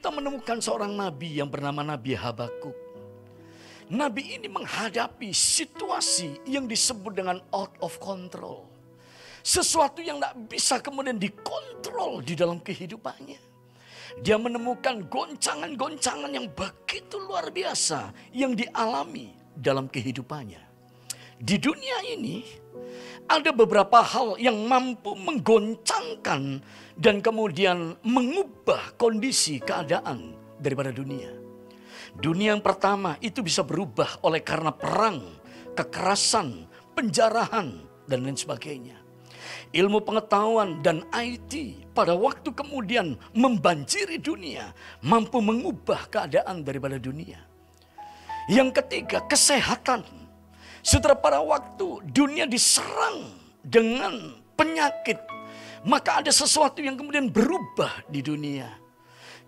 Kita 0.05 0.21
menemukan 0.21 0.61
seorang 0.61 0.93
nabi 0.93 1.41
yang 1.41 1.49
bernama 1.49 1.81
Nabi 1.81 2.13
Habakuk. 2.13 2.77
Nabi 3.89 4.37
ini 4.37 4.53
menghadapi 4.53 5.33
situasi 5.33 6.45
yang 6.45 6.69
disebut 6.69 7.17
dengan 7.17 7.41
out 7.49 7.73
of 7.81 7.97
control. 7.97 8.69
Sesuatu 9.41 10.05
yang 10.05 10.21
tidak 10.21 10.37
bisa 10.45 10.77
kemudian 10.85 11.17
dikontrol 11.17 12.21
di 12.21 12.37
dalam 12.37 12.61
kehidupannya. 12.61 13.41
Dia 14.21 14.37
menemukan 14.37 15.09
goncangan-goncangan 15.09 16.37
yang 16.37 16.53
begitu 16.53 17.17
luar 17.25 17.49
biasa 17.49 18.13
yang 18.37 18.53
dialami 18.53 19.33
dalam 19.57 19.89
kehidupannya. 19.89 20.61
Di 21.41 21.57
dunia 21.57 22.05
ini 22.13 22.45
ada 23.25 23.51
beberapa 23.51 24.05
hal 24.05 24.37
yang 24.37 24.69
mampu 24.69 25.17
menggoncangkan 25.17 26.61
dan 26.95 27.17
kemudian 27.25 27.97
mengubah 28.05 28.95
kondisi 29.01 29.59
keadaan 29.59 30.37
daripada 30.61 30.93
dunia. 30.93 31.33
Dunia 32.15 32.55
yang 32.55 32.63
pertama 32.63 33.19
itu 33.19 33.43
bisa 33.43 33.67
berubah 33.67 34.23
oleh 34.23 34.45
karena 34.45 34.71
perang, 34.71 35.35
kekerasan, 35.75 36.69
penjarahan, 36.95 37.83
dan 38.07 38.19
lain 38.23 38.39
sebagainya 38.39 39.05
ilmu 39.75 40.07
pengetahuan 40.07 40.79
dan 40.81 41.03
IT 41.11 41.83
pada 41.93 42.15
waktu 42.15 42.55
kemudian 42.55 43.19
membanjiri 43.35 44.23
dunia, 44.23 44.71
mampu 45.03 45.43
mengubah 45.43 46.07
keadaan 46.07 46.63
daripada 46.63 46.97
dunia. 46.97 47.43
Yang 48.47 48.83
ketiga, 48.83 49.27
kesehatan. 49.27 50.07
Setelah 50.85 51.17
pada 51.17 51.41
waktu 51.41 52.05
dunia 52.13 52.45
diserang 52.45 53.33
dengan 53.65 54.37
penyakit, 54.53 55.17
maka 55.83 56.21
ada 56.21 56.29
sesuatu 56.29 56.85
yang 56.85 57.01
kemudian 57.01 57.33
berubah 57.33 58.05
di 58.13 58.21
dunia. 58.21 58.69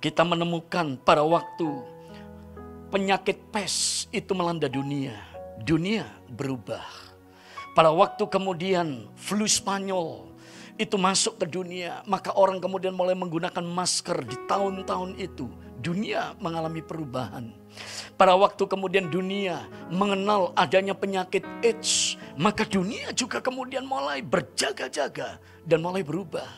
Kita 0.01 0.25
menemukan 0.25 0.97
pada 1.05 1.21
waktu 1.21 1.69
penyakit 2.89 3.53
pes 3.53 4.09
itu 4.17 4.33
melanda 4.33 4.67
dunia, 4.67 5.13
dunia 5.61 6.09
berubah 6.33 7.07
pada 7.77 7.93
waktu 7.93 8.25
kemudian 8.33 9.05
flu 9.21 9.45
Spanyol 9.45 10.33
itu 10.81 10.97
masuk 10.97 11.37
ke 11.37 11.45
dunia, 11.45 12.01
maka 12.09 12.33
orang 12.33 12.57
kemudian 12.57 12.97
mulai 12.97 13.13
menggunakan 13.13 13.61
masker 13.61 14.25
di 14.25 14.33
tahun-tahun 14.49 15.21
itu. 15.21 15.45
Dunia 15.81 16.35
mengalami 16.41 16.81
perubahan. 16.81 17.53
Pada 18.17 18.33
waktu 18.33 18.65
kemudian 18.65 19.13
dunia 19.13 19.69
mengenal 19.93 20.57
adanya 20.57 20.97
penyakit 20.97 21.45
AIDS, 21.61 22.17
maka 22.41 22.65
dunia 22.65 23.13
juga 23.13 23.45
kemudian 23.45 23.85
mulai 23.85 24.25
berjaga-jaga 24.25 25.37
dan 25.69 25.79
mulai 25.85 26.01
berubah. 26.01 26.49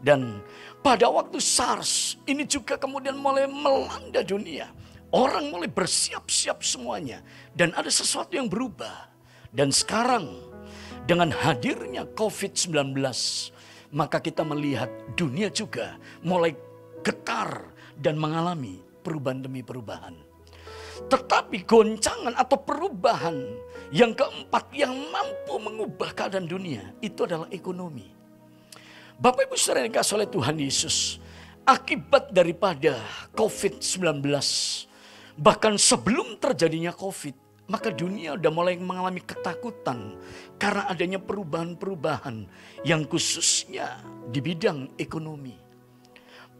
Dan 0.00 0.40
pada 0.80 1.06
waktu 1.12 1.38
SARS 1.38 2.16
ini 2.24 2.48
juga 2.48 2.80
kemudian 2.80 3.14
mulai 3.14 3.44
melanda 3.46 4.24
dunia. 4.24 4.72
Orang 5.12 5.52
mulai 5.52 5.68
bersiap-siap 5.68 6.64
semuanya 6.64 7.20
dan 7.52 7.76
ada 7.76 7.92
sesuatu 7.92 8.32
yang 8.32 8.48
berubah. 8.48 9.12
Dan 9.52 9.68
sekarang 9.68 10.40
dengan 11.04 11.28
hadirnya 11.28 12.08
COVID-19, 12.16 12.96
maka 13.92 14.18
kita 14.24 14.40
melihat 14.40 14.88
dunia 15.12 15.52
juga 15.52 16.00
mulai 16.24 16.56
getar 17.04 17.71
dan 18.02 18.18
mengalami 18.18 18.82
perubahan 19.06 19.40
demi 19.46 19.62
perubahan. 19.62 20.18
Tetapi 21.06 21.62
goncangan 21.62 22.34
atau 22.34 22.58
perubahan 22.60 23.38
yang 23.94 24.12
keempat 24.12 24.70
yang 24.74 24.92
mampu 25.10 25.54
mengubah 25.62 26.10
keadaan 26.12 26.50
dunia 26.50 26.92
itu 26.98 27.22
adalah 27.22 27.46
ekonomi. 27.54 28.10
Bapak 29.22 29.46
Ibu 29.46 29.54
saudara 29.54 29.86
yang 29.86 29.94
oleh 29.94 30.26
Tuhan 30.26 30.56
Yesus, 30.58 31.22
akibat 31.62 32.34
daripada 32.34 32.98
COVID-19, 33.38 34.18
bahkan 35.38 35.78
sebelum 35.78 36.42
terjadinya 36.42 36.90
COVID, 36.90 37.38
maka 37.70 37.94
dunia 37.94 38.34
sudah 38.34 38.52
mulai 38.52 38.74
mengalami 38.76 39.22
ketakutan 39.22 40.18
karena 40.58 40.90
adanya 40.90 41.22
perubahan-perubahan 41.22 42.50
yang 42.82 43.06
khususnya 43.06 44.02
di 44.34 44.42
bidang 44.42 44.90
ekonomi. 44.98 45.61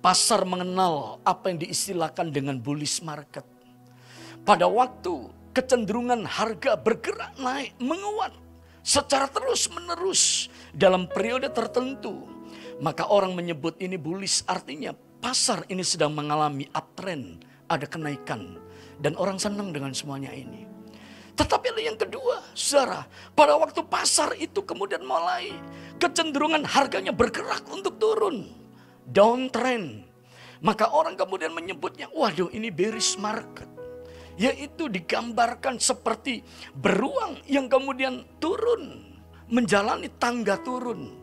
Pasar 0.02 0.42
mengenal 0.42 1.22
apa 1.22 1.54
yang 1.54 1.62
diistilahkan 1.62 2.34
dengan 2.34 2.58
bullish 2.58 2.98
market. 3.06 3.46
Pada 4.42 4.66
waktu 4.66 5.30
kecenderungan 5.54 6.26
harga 6.26 6.74
bergerak 6.74 7.38
naik, 7.38 7.78
menguat 7.78 8.34
secara 8.82 9.30
terus-menerus 9.30 10.50
dalam 10.74 11.06
periode 11.06 11.46
tertentu, 11.54 12.26
maka 12.82 13.06
orang 13.06 13.38
menyebut 13.38 13.78
ini 13.78 13.94
bullish 13.94 14.42
artinya 14.50 14.90
pasar 15.22 15.62
ini 15.70 15.86
sedang 15.86 16.18
mengalami 16.18 16.66
uptrend, 16.74 17.46
ada 17.70 17.86
kenaikan 17.86 18.58
dan 18.98 19.14
orang 19.14 19.38
senang 19.38 19.70
dengan 19.70 19.94
semuanya 19.94 20.34
ini. 20.34 20.66
Tetapi 21.38 21.78
yang 21.78 21.96
kedua, 21.96 22.42
saudara, 22.52 23.06
pada 23.32 23.54
waktu 23.56 23.80
pasar 23.86 24.34
itu 24.36 24.66
kemudian 24.66 25.06
mulai 25.06 25.54
kecenderungan 26.02 26.66
harganya 26.66 27.14
bergerak 27.14 27.62
untuk 27.70 27.96
turun. 28.02 28.61
Downtrend. 29.12 30.08
Maka 30.62 30.88
orang 30.94 31.18
kemudian 31.18 31.52
menyebutnya, 31.52 32.08
waduh 32.14 32.48
ini 32.50 32.72
bearish 32.72 33.20
market. 33.20 33.68
Yaitu 34.40 34.88
digambarkan 34.88 35.76
seperti 35.76 36.40
beruang 36.72 37.36
yang 37.44 37.68
kemudian 37.68 38.24
turun. 38.40 39.12
Menjalani 39.52 40.08
tangga 40.16 40.56
turun. 40.64 41.20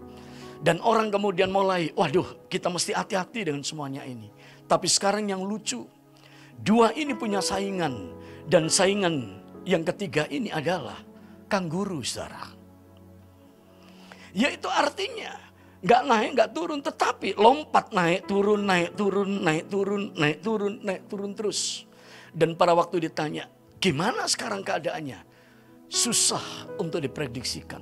Dan 0.59 0.83
orang 0.83 1.09
kemudian 1.09 1.49
mulai, 1.49 1.89
waduh 1.95 2.45
kita 2.51 2.69
mesti 2.69 2.93
hati-hati 2.93 3.47
dengan 3.47 3.63
semuanya 3.65 4.05
ini. 4.05 4.29
Tapi 4.69 4.85
sekarang 4.85 5.25
yang 5.31 5.41
lucu, 5.41 5.87
dua 6.61 6.93
ini 6.93 7.17
punya 7.17 7.41
saingan. 7.41 8.13
Dan 8.45 8.69
saingan 8.69 9.39
yang 9.65 9.81
ketiga 9.87 10.29
ini 10.29 10.53
adalah 10.53 10.99
kangguru 11.49 12.05
saudara. 12.05 12.53
Yaitu 14.35 14.69
artinya 14.69 15.48
nggak 15.79 16.01
naik 16.03 16.29
nggak 16.35 16.51
turun 16.51 16.79
tetapi 16.83 17.39
lompat 17.39 17.95
naik 17.95 18.27
turun 18.27 18.67
naik 18.67 18.95
turun 18.99 19.29
naik 19.43 19.65
turun 19.71 20.03
naik 20.15 20.37
turun 20.43 20.73
naik 20.83 21.01
turun 21.07 21.31
terus. 21.35 21.87
Dan 22.29 22.53
pada 22.53 22.77
waktu 22.77 23.09
ditanya 23.09 23.49
gimana 23.81 24.29
sekarang 24.29 24.61
keadaannya 24.61 25.19
susah 25.89 26.69
untuk 26.77 27.01
diprediksikan 27.01 27.81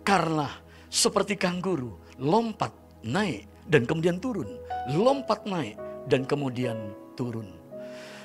karena 0.00 0.48
seperti 0.88 1.36
kangguru 1.36 1.92
lompat 2.16 2.72
naik 3.04 3.44
dan 3.68 3.84
kemudian 3.84 4.16
turun 4.16 4.48
lompat 4.94 5.44
naik 5.44 5.76
dan 6.08 6.24
kemudian 6.24 6.96
turun. 7.18 7.50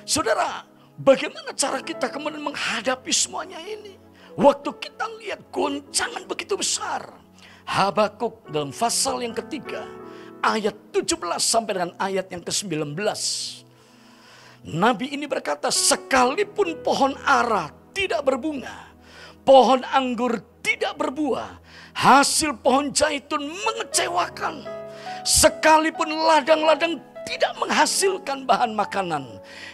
Saudara, 0.08 0.64
Bagaimana 1.00 1.56
cara 1.56 1.80
kita 1.80 2.12
kemudian 2.12 2.44
menghadapi 2.44 3.08
semuanya 3.08 3.56
ini? 3.64 3.96
Waktu 4.36 4.68
kita 4.76 5.08
lihat 5.16 5.48
goncangan 5.48 6.28
begitu 6.28 6.60
besar. 6.60 7.19
Habakuk 7.70 8.50
dalam 8.50 8.74
pasal 8.74 9.22
yang 9.22 9.30
ketiga. 9.30 9.86
Ayat 10.42 10.74
17 10.90 11.14
sampai 11.38 11.72
dengan 11.78 11.92
ayat 12.02 12.26
yang 12.32 12.42
ke-19. 12.42 12.98
Nabi 14.74 15.06
ini 15.14 15.30
berkata, 15.30 15.70
sekalipun 15.70 16.82
pohon 16.82 17.14
ara 17.22 17.70
tidak 17.94 18.26
berbunga, 18.26 18.90
pohon 19.46 19.86
anggur 19.86 20.42
tidak 20.64 20.98
berbuah, 20.98 21.60
hasil 21.94 22.56
pohon 22.58 22.90
zaitun 22.90 23.52
mengecewakan, 23.52 24.64
sekalipun 25.22 26.10
ladang-ladang 26.10 26.98
tidak 27.28 27.52
menghasilkan 27.60 28.48
bahan 28.48 28.72
makanan, 28.74 29.24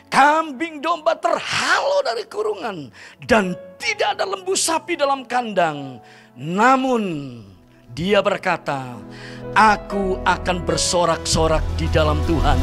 Kambing 0.07 0.79
domba 0.79 1.19
terhalau 1.19 1.99
dari 2.07 2.23
kurungan 2.31 2.95
dan 3.27 3.59
tidak 3.81 4.15
ada 4.19 4.25
lembu 4.29 4.55
sapi 4.55 4.95
dalam 4.95 5.27
kandang. 5.27 5.99
Namun 6.39 7.03
dia 7.97 8.21
berkata, 8.21 9.01
Aku 9.57 10.21
akan 10.21 10.69
bersorak-sorak 10.69 11.65
di 11.81 11.89
dalam 11.89 12.21
Tuhan. 12.29 12.61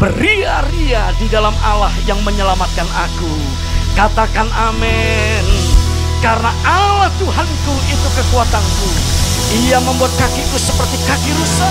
Beria-ria 0.00 1.12
di 1.20 1.28
dalam 1.28 1.52
Allah 1.60 1.92
yang 2.08 2.16
menyelamatkan 2.24 2.88
aku. 2.88 3.28
Katakan 3.92 4.48
amin. 4.48 5.44
Karena 6.24 6.48
Allah 6.64 7.12
Tuhanku 7.20 7.74
itu 7.92 8.08
kekuatanku. 8.16 8.88
Ia 9.68 9.84
membuat 9.84 10.16
kakiku 10.16 10.56
seperti 10.56 10.96
kaki 11.04 11.28
rusa. 11.36 11.68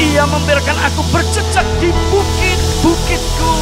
Ia 0.00 0.24
membiarkan 0.24 0.80
aku 0.80 1.04
berjejak 1.12 1.66
di 1.76 1.92
bukit-bukitku. 2.08 3.52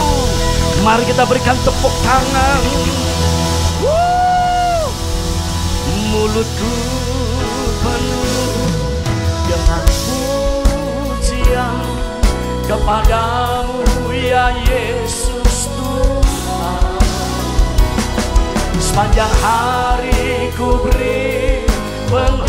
Mari 0.86 1.02
kita 1.02 1.26
berikan 1.26 1.58
tepuk 1.66 1.94
tangan. 2.06 2.62
Mulutku 6.14 6.72
penuh 7.82 8.17
Sepanjang 18.98 19.34
hari 19.46 20.50
ku 20.58 20.74
beri 20.82 21.62
penghormatan 22.10 22.47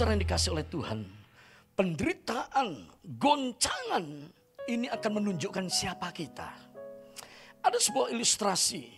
Saudara 0.00 0.16
yang 0.16 0.24
dikasih 0.24 0.56
oleh 0.56 0.64
Tuhan 0.64 1.04
penderitaan, 1.76 2.88
goncangan 3.20 4.32
ini 4.64 4.88
akan 4.88 5.12
menunjukkan 5.20 5.68
siapa 5.68 6.08
kita. 6.08 6.48
Ada 7.60 7.76
sebuah 7.76 8.08
ilustrasi 8.08 8.96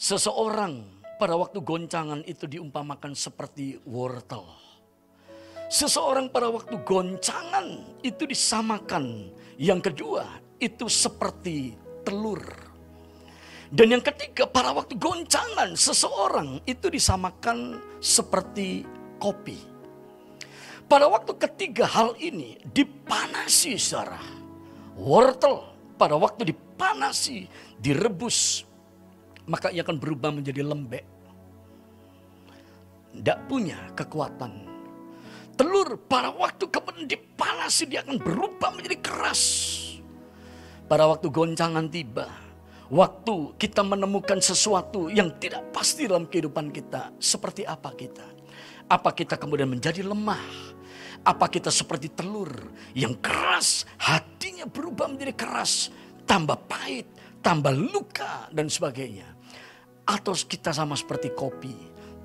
Seseorang 0.00 1.04
pada 1.20 1.36
waktu 1.36 1.60
goncangan 1.60 2.24
itu 2.24 2.48
diumpamakan 2.48 3.12
seperti 3.12 3.76
wortel. 3.84 4.48
Seseorang 5.68 6.32
pada 6.32 6.48
waktu 6.48 6.80
goncangan 6.80 8.00
itu 8.00 8.24
disamakan. 8.24 9.28
Yang 9.60 9.92
kedua 9.92 10.40
itu 10.56 10.88
seperti 10.88 11.76
telur. 12.00 12.40
Dan 13.68 13.92
yang 13.92 14.00
ketiga 14.00 14.48
pada 14.48 14.72
waktu 14.72 14.96
goncangan 14.96 15.76
seseorang 15.76 16.64
itu 16.64 16.88
disamakan 16.88 17.76
seperti 18.00 18.99
kopi. 19.20 19.60
Pada 20.90 21.06
waktu 21.06 21.36
ketiga 21.38 21.86
hal 21.86 22.18
ini 22.18 22.58
dipanasi 22.72 23.78
saudara. 23.78 24.18
Wortel 24.98 25.70
pada 25.94 26.16
waktu 26.16 26.50
dipanasi, 26.50 27.46
direbus, 27.78 28.64
maka 29.44 29.68
ia 29.70 29.84
akan 29.84 30.00
berubah 30.00 30.32
menjadi 30.32 30.64
lembek. 30.64 31.04
Tidak 33.14 33.38
punya 33.46 33.92
kekuatan. 33.94 34.66
Telur 35.54 36.00
pada 36.08 36.32
waktu 36.32 36.64
kemudian 36.72 37.04
dipanasi 37.04 37.84
dia 37.84 38.00
akan 38.00 38.16
berubah 38.16 38.72
menjadi 38.72 38.96
keras. 38.98 39.42
Pada 40.88 41.06
waktu 41.06 41.28
goncangan 41.28 41.86
tiba, 41.86 42.26
waktu 42.88 43.54
kita 43.60 43.84
menemukan 43.84 44.40
sesuatu 44.40 45.12
yang 45.12 45.30
tidak 45.38 45.68
pasti 45.70 46.08
dalam 46.08 46.26
kehidupan 46.26 46.72
kita, 46.72 47.14
seperti 47.20 47.62
apa 47.68 47.94
kita? 47.94 48.39
Apa 48.90 49.14
kita 49.14 49.38
kemudian 49.38 49.70
menjadi 49.70 50.02
lemah? 50.02 50.74
Apa 51.22 51.46
kita 51.46 51.70
seperti 51.70 52.10
telur 52.10 52.50
yang 52.90 53.14
keras, 53.22 53.86
hatinya 54.02 54.66
berubah 54.66 55.06
menjadi 55.06 55.30
keras, 55.38 55.94
tambah 56.26 56.58
pahit, 56.66 57.06
tambah 57.38 57.70
luka 57.70 58.50
dan 58.50 58.66
sebagainya. 58.66 59.30
Atau 60.02 60.34
kita 60.34 60.74
sama 60.74 60.98
seperti 60.98 61.30
kopi. 61.30 61.70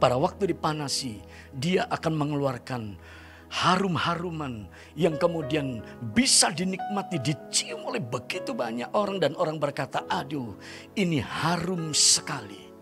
Pada 0.01 0.17
waktu 0.17 0.57
dipanasi, 0.57 1.21
dia 1.53 1.85
akan 1.85 2.13
mengeluarkan 2.17 2.97
harum-haruman 3.45 4.65
yang 4.97 5.21
kemudian 5.21 5.85
bisa 6.17 6.49
dinikmati, 6.49 7.21
dicium 7.21 7.85
oleh 7.85 8.01
begitu 8.01 8.57
banyak 8.57 8.89
orang 8.97 9.21
dan 9.21 9.37
orang 9.37 9.61
berkata, 9.61 10.01
aduh 10.09 10.57
ini 10.97 11.21
harum 11.21 11.93
sekali. 11.93 12.73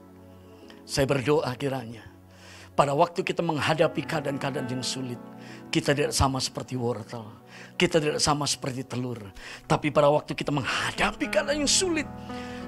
Saya 0.87 1.03
berdoa 1.03 1.51
kiranya 1.59 2.12
pada 2.73 2.97
waktu 2.97 3.21
kita 3.21 3.45
menghadapi 3.45 4.01
keadaan-keadaan 4.01 4.65
yang 4.65 4.81
sulit, 4.81 5.21
kita 5.69 5.93
tidak 5.93 6.13
sama 6.13 6.41
seperti 6.41 6.73
wortel. 6.73 7.25
Kita 7.77 8.01
tidak 8.01 8.17
sama 8.17 8.49
seperti 8.49 8.81
telur. 8.85 9.21
Tapi 9.69 9.93
pada 9.93 10.09
waktu 10.09 10.33
kita 10.33 10.49
menghadapi 10.49 11.25
keadaan 11.29 11.65
yang 11.65 11.69
sulit, 11.69 12.09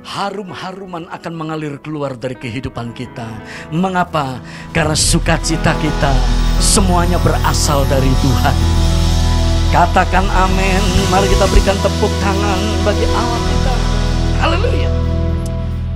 harum-haruman 0.06 1.10
akan 1.10 1.34
mengalir 1.34 1.82
keluar 1.82 2.14
dari 2.14 2.38
kehidupan 2.38 2.94
kita. 2.94 3.26
Mengapa? 3.74 4.38
Karena 4.70 4.94
sukacita 4.94 5.74
kita 5.82 6.14
semuanya 6.62 7.18
berasal 7.26 7.82
dari 7.90 8.10
Tuhan. 8.22 8.56
Katakan 9.74 10.26
amin. 10.30 10.84
Mari 11.10 11.28
kita 11.34 11.46
berikan 11.50 11.78
tepuk 11.82 12.14
tangan 12.22 12.62
bagi 12.86 13.06
Allah 13.10 13.42
kita. 13.42 13.74
Haleluya. 14.46 14.92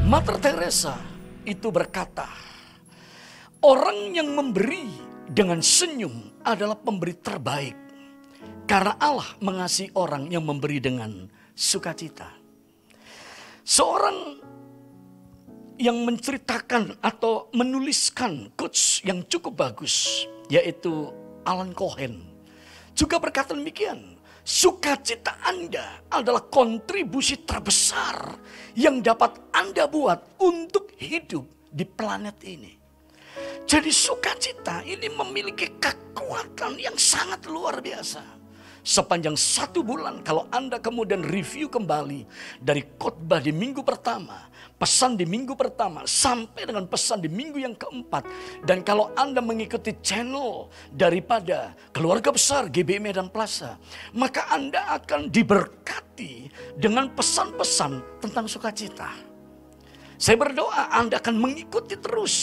Mater 0.10 0.36
Teresa 0.42 0.98
itu 1.46 1.70
berkata, 1.70 2.49
orang 3.60 4.16
yang 4.16 4.32
memberi 4.36 4.88
dengan 5.28 5.60
senyum 5.60 6.44
adalah 6.44 6.80
pemberi 6.80 7.16
terbaik. 7.20 7.78
Karena 8.70 8.96
Allah 9.02 9.26
mengasihi 9.42 9.92
orang 9.98 10.30
yang 10.30 10.46
memberi 10.46 10.78
dengan 10.78 11.26
sukacita. 11.58 12.30
Seorang 13.66 14.18
yang 15.80 16.06
menceritakan 16.06 17.00
atau 17.02 17.50
menuliskan 17.56 18.52
quotes 18.54 19.00
yang 19.08 19.24
cukup 19.26 19.56
bagus 19.56 20.28
yaitu 20.52 21.08
Alan 21.48 21.72
Cohen 21.72 22.20
juga 22.92 23.16
berkata 23.16 23.56
demikian 23.56 24.20
sukacita 24.44 25.40
Anda 25.40 26.04
adalah 26.12 26.52
kontribusi 26.52 27.48
terbesar 27.48 28.36
yang 28.76 29.00
dapat 29.00 29.40
Anda 29.56 29.88
buat 29.88 30.42
untuk 30.42 30.92
hidup 31.00 31.48
di 31.72 31.86
planet 31.88 32.38
ini. 32.44 32.79
Jadi 33.70 33.94
sukacita 33.94 34.82
ini 34.82 35.06
memiliki 35.14 35.78
kekuatan 35.78 36.82
yang 36.82 36.98
sangat 36.98 37.46
luar 37.46 37.86
biasa 37.86 38.42
sepanjang 38.82 39.38
satu 39.38 39.86
bulan 39.86 40.26
kalau 40.26 40.50
Anda 40.50 40.82
kemudian 40.82 41.22
review 41.22 41.70
kembali 41.70 42.26
dari 42.58 42.82
khotbah 42.98 43.38
di 43.38 43.54
minggu 43.54 43.86
pertama, 43.86 44.50
pesan 44.82 45.14
di 45.14 45.30
minggu 45.30 45.54
pertama 45.54 46.02
sampai 46.10 46.66
dengan 46.66 46.90
pesan 46.90 47.22
di 47.22 47.30
minggu 47.30 47.62
yang 47.62 47.78
keempat 47.78 48.26
dan 48.66 48.82
kalau 48.82 49.14
Anda 49.14 49.38
mengikuti 49.38 49.94
channel 50.02 50.74
daripada 50.90 51.78
keluarga 51.94 52.34
besar 52.34 52.74
GB 52.74 52.98
Medan 52.98 53.30
Plaza, 53.30 53.78
maka 54.18 54.50
Anda 54.50 54.98
akan 54.98 55.30
diberkati 55.30 56.50
dengan 56.74 57.14
pesan-pesan 57.14 58.18
tentang 58.18 58.50
sukacita. 58.50 59.14
Saya 60.18 60.36
berdoa 60.36 60.90
Anda 60.90 61.22
akan 61.22 61.38
mengikuti 61.38 61.96
terus 61.96 62.36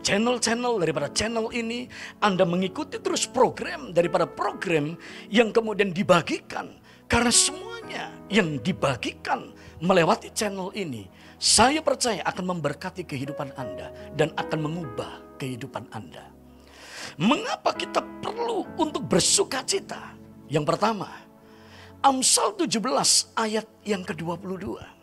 channel-channel 0.00 0.80
daripada 0.80 1.08
channel 1.12 1.48
ini, 1.52 1.86
Anda 2.20 2.44
mengikuti 2.44 3.00
terus 3.00 3.24
program 3.28 3.92
daripada 3.94 4.24
program 4.28 4.96
yang 5.28 5.52
kemudian 5.54 5.94
dibagikan. 5.94 6.76
Karena 7.10 7.32
semuanya 7.34 8.14
yang 8.30 8.62
dibagikan 8.62 9.50
melewati 9.82 10.30
channel 10.30 10.70
ini, 10.78 11.10
saya 11.40 11.80
percaya 11.80 12.22
akan 12.22 12.56
memberkati 12.56 13.02
kehidupan 13.08 13.56
Anda 13.56 13.90
dan 14.14 14.30
akan 14.36 14.58
mengubah 14.60 15.40
kehidupan 15.40 15.88
Anda. 15.90 16.28
Mengapa 17.18 17.74
kita 17.74 18.04
perlu 18.22 18.68
untuk 18.78 19.08
bersuka 19.08 19.64
cita? 19.66 20.14
Yang 20.46 20.76
pertama, 20.76 21.10
Amsal 22.00 22.56
17 22.56 22.80
ayat 23.36 23.66
yang 23.84 24.06
ke-22. 24.06 24.99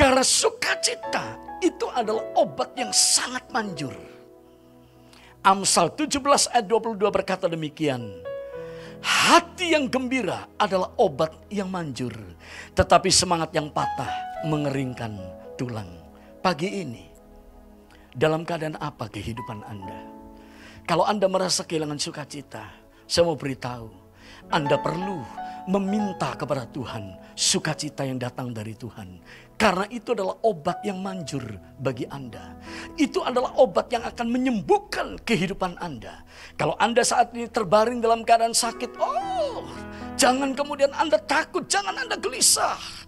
Karena 0.00 0.24
sukacita 0.24 1.36
itu 1.60 1.84
adalah 1.92 2.24
obat 2.40 2.72
yang 2.72 2.88
sangat 2.88 3.44
manjur. 3.52 3.92
Amsal 5.44 5.92
17 5.92 6.24
ayat 6.56 6.64
22 6.64 6.96
berkata 7.12 7.52
demikian. 7.52 8.08
Hati 9.04 9.76
yang 9.76 9.92
gembira 9.92 10.48
adalah 10.56 10.96
obat 10.96 11.36
yang 11.52 11.68
manjur. 11.68 12.16
Tetapi 12.72 13.12
semangat 13.12 13.52
yang 13.52 13.68
patah 13.68 14.08
mengeringkan 14.48 15.20
tulang. 15.60 15.92
Pagi 16.40 16.80
ini, 16.80 17.04
dalam 18.16 18.48
keadaan 18.48 18.80
apa 18.80 19.04
kehidupan 19.04 19.60
Anda? 19.68 20.00
Kalau 20.88 21.04
Anda 21.04 21.28
merasa 21.28 21.68
kehilangan 21.68 22.00
sukacita, 22.00 22.72
saya 23.04 23.28
mau 23.28 23.36
beritahu, 23.36 23.92
Anda 24.48 24.80
perlu 24.80 25.20
meminta 25.70 26.34
kepada 26.34 26.66
Tuhan 26.66 27.14
sukacita 27.38 28.02
yang 28.02 28.18
datang 28.18 28.50
dari 28.50 28.74
Tuhan. 28.74 29.22
Karena 29.54 29.84
itu 29.92 30.16
adalah 30.16 30.40
obat 30.42 30.80
yang 30.82 30.98
manjur 31.04 31.44
bagi 31.78 32.08
Anda. 32.08 32.56
Itu 32.96 33.20
adalah 33.20 33.54
obat 33.60 33.92
yang 33.92 34.02
akan 34.02 34.26
menyembuhkan 34.32 35.20
kehidupan 35.22 35.76
Anda. 35.78 36.24
Kalau 36.56 36.74
Anda 36.80 37.04
saat 37.04 37.36
ini 37.36 37.44
terbaring 37.46 38.00
dalam 38.00 38.24
keadaan 38.24 38.56
sakit, 38.56 38.96
oh, 38.96 39.68
jangan 40.16 40.56
kemudian 40.56 40.90
Anda 40.96 41.20
takut, 41.20 41.68
jangan 41.68 41.92
Anda 41.92 42.16
gelisah. 42.16 42.99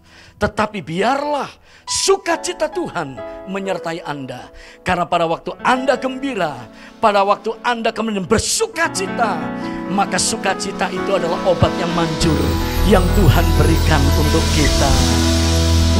Tetapi 0.42 0.82
biarlah 0.82 1.46
sukacita 1.86 2.66
Tuhan 2.66 3.14
menyertai 3.46 4.02
Anda. 4.02 4.50
Karena 4.82 5.06
pada 5.06 5.30
waktu 5.30 5.54
Anda 5.62 5.94
gembira, 5.94 6.66
pada 6.98 7.22
waktu 7.22 7.54
Anda 7.62 7.94
kemudian 7.94 8.26
bersukacita, 8.26 9.38
maka 9.86 10.18
sukacita 10.18 10.90
itu 10.90 11.14
adalah 11.14 11.38
obat 11.46 11.70
yang 11.78 11.94
manjur 11.94 12.42
yang 12.90 13.06
Tuhan 13.14 13.46
berikan 13.54 14.02
untuk 14.18 14.42
kita. 14.58 14.90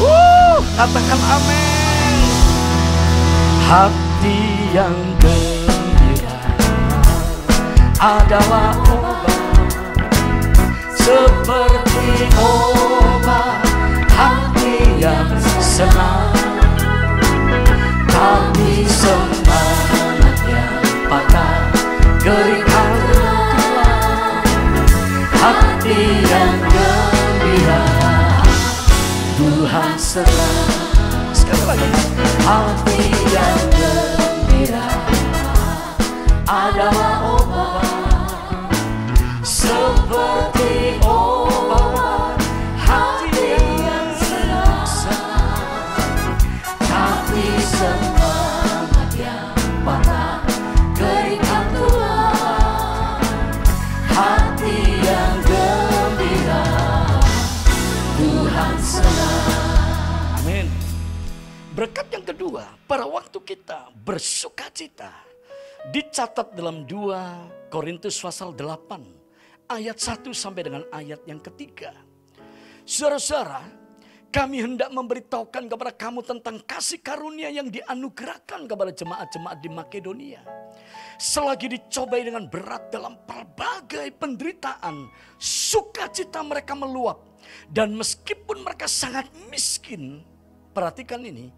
Wuh, 0.03 0.59
katakan 0.74 1.20
amin. 1.22 2.14
Hati 3.70 4.38
yang 4.74 4.99
gembira 5.22 6.38
adalah 8.03 8.74
obat 8.90 9.22
seperti 10.99 12.26
obat 12.43 12.82
Tapi 18.83 18.99
semangat 18.99 20.39
yang 20.51 20.83
patah 21.07 21.70
keringkan 22.18 22.91
tulang 23.14 24.43
hati 25.39 26.03
yang 26.26 26.59
gembira. 26.66 27.85
Tuhan 29.39 29.95
serang 29.95 30.66
sekali 31.30 31.95
hati 32.43 33.07
yang 33.30 33.62
gembira. 33.70 34.91
Adalah 36.51 37.39
obat 37.39 37.87
seperti 39.47 40.62
kedua, 62.53 62.69
pada 62.85 63.09
waktu 63.09 63.41
kita 63.41 63.89
bersuka 64.05 64.69
cita, 64.77 65.09
dicatat 65.89 66.53
dalam 66.53 66.85
2 66.85 67.73
Korintus 67.73 68.21
pasal 68.21 68.53
8, 68.53 69.73
ayat 69.73 69.97
1 69.97 70.37
sampai 70.37 70.61
dengan 70.69 70.85
ayat 70.93 71.25
yang 71.25 71.41
ketiga. 71.41 71.97
Saudara-saudara, 72.85 73.65
kami 74.29 74.69
hendak 74.69 74.93
memberitahukan 74.93 75.65
kepada 75.65 75.93
kamu 75.97 76.21
tentang 76.29 76.61
kasih 76.69 77.01
karunia 77.01 77.49
yang 77.49 77.73
dianugerahkan 77.73 78.69
kepada 78.69 78.93
jemaat-jemaat 78.93 79.59
di 79.65 79.69
Makedonia. 79.73 80.45
Selagi 81.17 81.73
dicobai 81.73 82.21
dengan 82.21 82.53
berat 82.53 82.93
dalam 82.93 83.17
berbagai 83.25 84.13
penderitaan, 84.21 85.09
sukacita 85.41 86.45
mereka 86.45 86.77
meluap. 86.77 87.33
Dan 87.73 87.97
meskipun 87.97 88.61
mereka 88.61 88.85
sangat 88.85 89.33
miskin, 89.49 90.21
perhatikan 90.73 91.20
ini, 91.23 91.53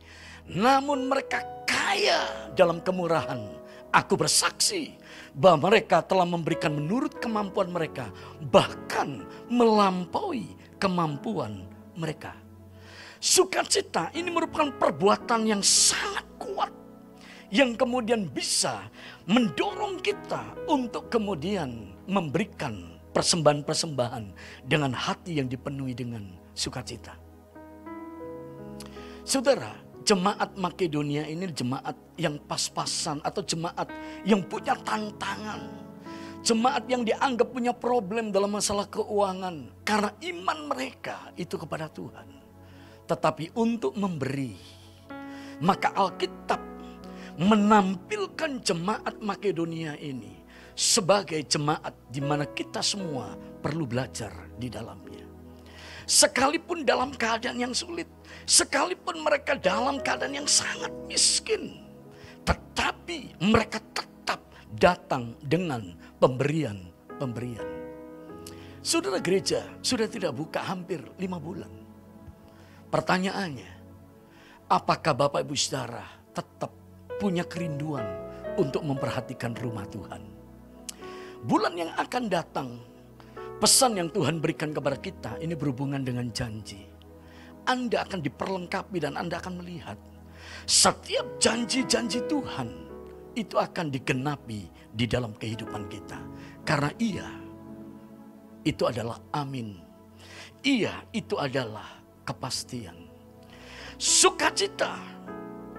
namun 0.50 1.08
mereka 1.08 1.40
kaya 1.64 2.50
dalam 2.52 2.82
kemurahan. 2.82 3.62
Aku 3.94 4.18
bersaksi 4.18 4.98
bahwa 5.30 5.70
mereka 5.70 6.02
telah 6.02 6.26
memberikan 6.26 6.74
menurut 6.74 7.14
kemampuan 7.22 7.70
mereka, 7.70 8.10
bahkan 8.50 9.22
melampaui 9.46 10.58
kemampuan 10.82 11.62
mereka. 11.94 12.34
Sukacita 13.22 14.10
ini 14.12 14.28
merupakan 14.34 14.68
perbuatan 14.74 15.46
yang 15.46 15.62
sangat 15.62 16.26
kuat 16.36 16.74
yang 17.54 17.78
kemudian 17.78 18.26
bisa 18.26 18.90
mendorong 19.30 20.02
kita 20.02 20.42
untuk 20.66 21.06
kemudian 21.08 21.94
memberikan 22.10 22.98
persembahan-persembahan 23.14 24.34
dengan 24.66 24.90
hati 24.90 25.38
yang 25.38 25.46
dipenuhi 25.46 25.94
dengan 25.94 26.34
sukacita. 26.52 27.23
Saudara, 29.24 29.72
jemaat 30.04 30.52
Makedonia 30.60 31.24
ini 31.24 31.48
jemaat 31.48 31.96
yang 32.20 32.36
pas-pasan 32.44 33.24
atau 33.24 33.40
jemaat 33.40 33.88
yang 34.28 34.44
punya 34.44 34.76
tantangan. 34.84 35.64
Jemaat 36.44 36.84
yang 36.92 37.08
dianggap 37.08 37.48
punya 37.48 37.72
problem 37.72 38.28
dalam 38.28 38.52
masalah 38.52 38.84
keuangan 38.84 39.80
karena 39.80 40.12
iman 40.28 40.58
mereka 40.68 41.32
itu 41.40 41.56
kepada 41.56 41.88
Tuhan. 41.88 42.28
Tetapi 43.08 43.56
untuk 43.56 43.96
memberi, 43.96 44.60
maka 45.64 45.96
Alkitab 45.96 46.60
menampilkan 47.40 48.60
jemaat 48.60 49.24
Makedonia 49.24 49.96
ini 49.96 50.44
sebagai 50.76 51.40
jemaat 51.48 51.96
di 52.12 52.20
mana 52.20 52.44
kita 52.44 52.84
semua 52.84 53.32
perlu 53.64 53.88
belajar 53.88 54.52
di 54.60 54.68
dalamnya. 54.68 55.23
Sekalipun 56.04 56.84
dalam 56.84 57.16
keadaan 57.16 57.56
yang 57.56 57.72
sulit, 57.72 58.04
sekalipun 58.44 59.24
mereka 59.24 59.56
dalam 59.56 59.96
keadaan 60.04 60.36
yang 60.36 60.48
sangat 60.48 60.92
miskin, 61.08 61.80
tetapi 62.44 63.32
mereka 63.40 63.80
tetap 63.96 64.44
datang 64.76 65.32
dengan 65.40 65.96
pemberian-pemberian. 66.20 67.64
Saudara 68.84 69.16
gereja 69.16 69.64
sudah 69.80 70.04
tidak 70.04 70.36
buka 70.36 70.60
hampir 70.60 71.00
lima 71.16 71.40
bulan. 71.40 71.72
Pertanyaannya, 72.92 73.72
apakah 74.68 75.16
Bapak 75.16 75.40
Ibu 75.40 75.56
Saudara 75.56 76.04
tetap 76.36 76.68
punya 77.16 77.48
kerinduan 77.48 78.04
untuk 78.60 78.84
memperhatikan 78.84 79.56
rumah 79.56 79.88
Tuhan? 79.88 80.20
Bulan 81.48 81.80
yang 81.80 81.96
akan 81.96 82.24
datang 82.28 82.68
Pesan 83.62 83.96
yang 83.96 84.10
Tuhan 84.10 84.42
berikan 84.42 84.74
kepada 84.74 84.98
kita 84.98 85.38
ini 85.38 85.54
berhubungan 85.54 86.02
dengan 86.02 86.28
janji. 86.34 86.84
Anda 87.64 88.04
akan 88.04 88.20
diperlengkapi 88.20 88.98
dan 89.00 89.16
Anda 89.16 89.40
akan 89.40 89.64
melihat 89.64 89.96
setiap 90.68 91.40
janji-janji 91.40 92.24
Tuhan 92.28 92.68
itu 93.34 93.56
akan 93.56 93.88
digenapi 93.88 94.68
di 94.92 95.04
dalam 95.08 95.32
kehidupan 95.32 95.88
kita. 95.88 96.18
Karena 96.64 96.90
ia 97.00 97.28
itu 98.64 98.84
adalah 98.84 99.20
amin. 99.32 99.76
Ia 100.64 101.04
itu 101.12 101.36
adalah 101.36 102.00
kepastian. 102.24 102.96
Sukacita 104.00 104.96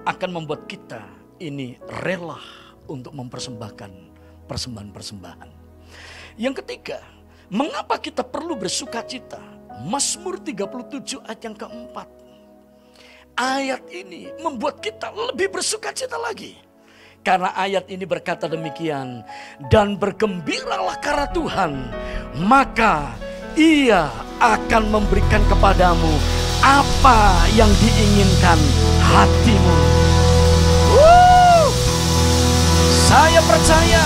akan 0.06 0.30
membuat 0.32 0.70
kita 0.70 1.02
ini 1.42 1.76
rela 2.06 2.40
untuk 2.86 3.12
mempersembahkan 3.18 3.92
persembahan-persembahan. 4.46 5.50
Yang 6.38 6.62
ketiga, 6.62 7.00
Mengapa 7.54 8.02
kita 8.02 8.26
perlu 8.26 8.58
bersuka 8.58 9.06
cita? 9.06 9.38
Mazmur 9.86 10.42
37 10.42 11.22
ayat 11.22 11.42
yang 11.46 11.54
keempat. 11.54 12.08
Ayat 13.38 13.86
ini 13.94 14.34
membuat 14.42 14.82
kita 14.82 15.14
lebih 15.14 15.54
bersuka 15.54 15.94
cita 15.94 16.18
lagi. 16.18 16.58
Karena 17.22 17.54
ayat 17.54 17.86
ini 17.94 18.02
berkata 18.10 18.50
demikian. 18.50 19.22
Dan 19.70 19.94
bergembiralah 20.02 20.98
karena 20.98 21.28
Tuhan. 21.30 21.72
Maka 22.50 23.14
ia 23.54 24.10
akan 24.42 24.84
memberikan 24.90 25.46
kepadamu 25.46 26.18
apa 26.66 27.46
yang 27.54 27.70
diinginkan 27.78 28.58
hatimu. 29.06 29.78
Saya 33.06 33.38
percaya 33.46 34.02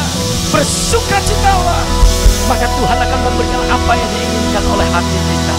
bersuka 0.52 1.18
citalah 1.24 2.09
maka 2.50 2.66
Tuhan 2.66 2.98
akan 2.98 3.20
memberikan 3.30 3.62
apa 3.70 3.94
yang 3.94 4.10
diinginkan 4.10 4.64
oleh 4.74 4.88
hati 4.90 5.18
kita. 5.22 5.56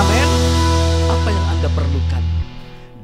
Amin. 0.00 0.28
Apa 1.12 1.28
yang 1.28 1.46
Anda 1.52 1.68
perlukan? 1.76 2.24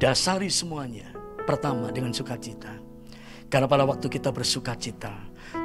Dasari 0.00 0.48
semuanya. 0.48 1.12
Pertama 1.44 1.92
dengan 1.92 2.16
sukacita. 2.16 2.72
Karena 3.52 3.68
pada 3.68 3.84
waktu 3.84 4.08
kita 4.08 4.32
bersukacita, 4.32 5.12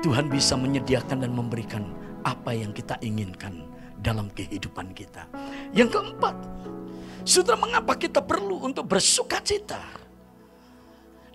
Tuhan 0.04 0.28
bisa 0.28 0.60
menyediakan 0.60 1.24
dan 1.24 1.32
memberikan 1.32 1.88
apa 2.28 2.52
yang 2.52 2.76
kita 2.76 3.00
inginkan 3.00 3.64
dalam 4.04 4.28
kehidupan 4.36 4.92
kita. 4.92 5.32
Yang 5.72 5.96
keempat, 5.96 6.36
sudah 7.24 7.56
mengapa 7.56 7.96
kita 7.96 8.20
perlu 8.20 8.60
untuk 8.68 8.92
bersukacita? 8.92 9.80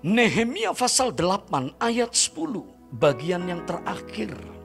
Nehemia 0.04 0.76
pasal 0.76 1.16
8 1.16 1.80
ayat 1.80 2.12
10 2.12 2.36
bagian 3.00 3.48
yang 3.48 3.64
terakhir. 3.64 4.61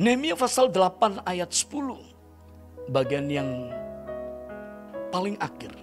Nehemia 0.00 0.32
pasal 0.32 0.72
8 0.72 1.28
ayat 1.28 1.52
10. 1.52 2.88
Bagian 2.88 3.28
yang 3.28 3.68
paling 5.12 5.36
akhir. 5.36 5.76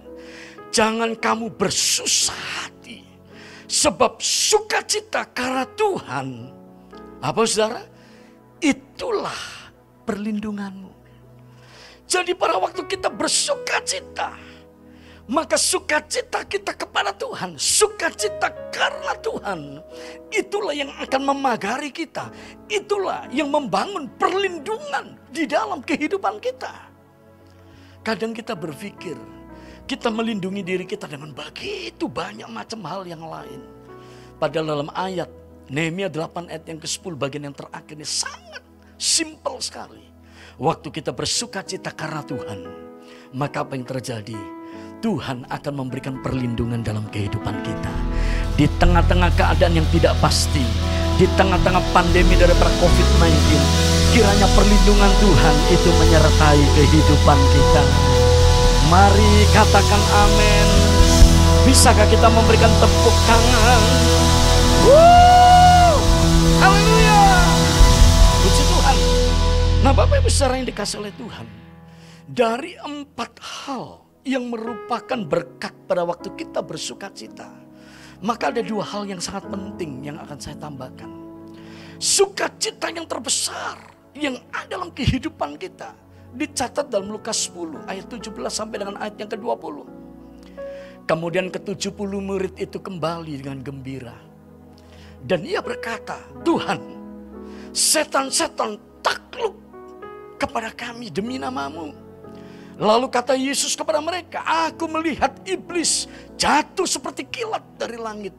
Jangan 0.74 1.14
kamu 1.14 1.54
bersusah 1.54 2.34
hati. 2.34 3.06
Sebab 3.70 4.18
sukacita 4.18 5.22
karena 5.30 5.62
Tuhan. 5.78 6.50
Apa 7.22 7.46
saudara? 7.46 7.86
Itulah 8.58 9.70
perlindunganmu. 10.02 10.90
Jadi 12.10 12.34
pada 12.34 12.58
waktu 12.58 12.90
kita 12.90 13.14
bersukacita 13.14 14.34
maka 15.28 15.60
sukacita 15.60 16.40
kita 16.48 16.72
kepada 16.72 17.12
Tuhan, 17.12 17.60
sukacita 17.60 18.48
karena 18.72 19.12
Tuhan, 19.20 19.60
itulah 20.32 20.72
yang 20.72 20.88
akan 21.04 21.20
memagari 21.20 21.92
kita. 21.92 22.32
Itulah 22.64 23.28
yang 23.28 23.52
membangun 23.52 24.08
perlindungan 24.16 25.20
di 25.28 25.44
dalam 25.44 25.84
kehidupan 25.84 26.40
kita. 26.40 26.72
Kadang 28.00 28.32
kita 28.32 28.56
berpikir, 28.56 29.20
kita 29.84 30.08
melindungi 30.08 30.64
diri 30.64 30.88
kita 30.88 31.04
dengan 31.04 31.36
begitu 31.36 32.08
banyak 32.08 32.48
macam 32.48 32.80
hal 32.88 33.04
yang 33.04 33.20
lain. 33.20 33.60
Padahal 34.40 34.80
dalam 34.80 34.88
ayat 34.96 35.28
Nehemia 35.68 36.08
8 36.08 36.48
ayat 36.48 36.64
yang 36.64 36.80
ke-10 36.80 37.12
bagian 37.20 37.52
yang 37.52 37.56
terakhir 37.56 38.00
ini 38.00 38.08
sangat 38.08 38.64
simpel 38.96 39.60
sekali. 39.60 40.08
Waktu 40.56 40.88
kita 40.88 41.12
bersukacita 41.12 41.92
karena 41.92 42.24
Tuhan, 42.24 42.64
maka 43.36 43.60
apa 43.60 43.76
yang 43.76 43.84
terjadi? 43.84 44.57
Tuhan 44.98 45.46
akan 45.46 45.74
memberikan 45.78 46.18
perlindungan 46.18 46.82
dalam 46.82 47.06
kehidupan 47.14 47.54
kita. 47.62 47.92
Di 48.58 48.66
tengah-tengah 48.82 49.30
keadaan 49.38 49.78
yang 49.78 49.86
tidak 49.94 50.18
pasti, 50.18 50.66
di 51.14 51.26
tengah-tengah 51.38 51.78
pandemi 51.94 52.34
daripada 52.34 52.66
COVID-19, 52.82 53.30
kiranya 54.10 54.50
perlindungan 54.58 55.12
Tuhan 55.22 55.56
itu 55.70 55.88
menyertai 56.02 56.62
kehidupan 56.74 57.38
kita. 57.38 57.82
Mari 58.90 59.46
katakan 59.54 60.02
amin. 60.26 60.68
Bisakah 61.62 62.06
kita 62.10 62.26
memberikan 62.26 62.72
tepuk 62.82 63.16
tangan? 63.30 63.82
Haleluya. 66.58 67.22
Puji 68.42 68.62
Tuhan. 68.66 68.96
Nah 69.86 69.92
Bapak 69.94 70.26
Ibu 70.26 70.30
saudara 70.32 70.58
yang 70.58 70.66
dikasih 70.66 71.06
oleh 71.06 71.14
Tuhan. 71.14 71.46
Dari 72.28 72.74
empat 72.82 73.38
hal 73.38 74.07
yang 74.28 74.52
merupakan 74.52 75.16
berkat 75.24 75.72
pada 75.88 76.04
waktu 76.04 76.28
kita 76.36 76.60
bersuka 76.60 77.08
cita. 77.08 77.48
Maka 78.20 78.52
ada 78.52 78.60
dua 78.60 78.84
hal 78.84 79.08
yang 79.08 79.22
sangat 79.24 79.48
penting 79.48 80.04
yang 80.04 80.20
akan 80.20 80.36
saya 80.36 80.60
tambahkan. 80.60 81.08
Sukacita 81.96 82.92
yang 82.92 83.08
terbesar 83.08 83.80
yang 84.12 84.36
ada 84.52 84.76
dalam 84.76 84.92
kehidupan 84.92 85.56
kita 85.56 85.96
dicatat 86.36 86.92
dalam 86.92 87.08
Lukas 87.08 87.48
10 87.48 87.88
ayat 87.88 88.04
17 88.04 88.36
sampai 88.52 88.76
dengan 88.84 88.96
ayat 89.00 89.16
yang 89.16 89.30
ke-20. 89.32 89.76
Kemudian 91.08 91.48
ke-70 91.48 92.12
murid 92.20 92.54
itu 92.60 92.76
kembali 92.76 93.32
dengan 93.40 93.64
gembira. 93.64 94.12
Dan 95.24 95.42
ia 95.48 95.64
berkata, 95.64 96.20
Tuhan, 96.44 96.78
setan-setan 97.72 98.76
takluk 99.00 99.56
kepada 100.36 100.68
kami 100.70 101.08
demi 101.08 101.40
namamu. 101.40 102.07
Lalu 102.78 103.10
kata 103.10 103.34
Yesus 103.34 103.74
kepada 103.74 103.98
mereka, 103.98 104.38
aku 104.46 104.86
melihat 104.86 105.34
iblis 105.42 106.06
jatuh 106.38 106.86
seperti 106.86 107.26
kilat 107.26 107.66
dari 107.74 107.98
langit. 107.98 108.30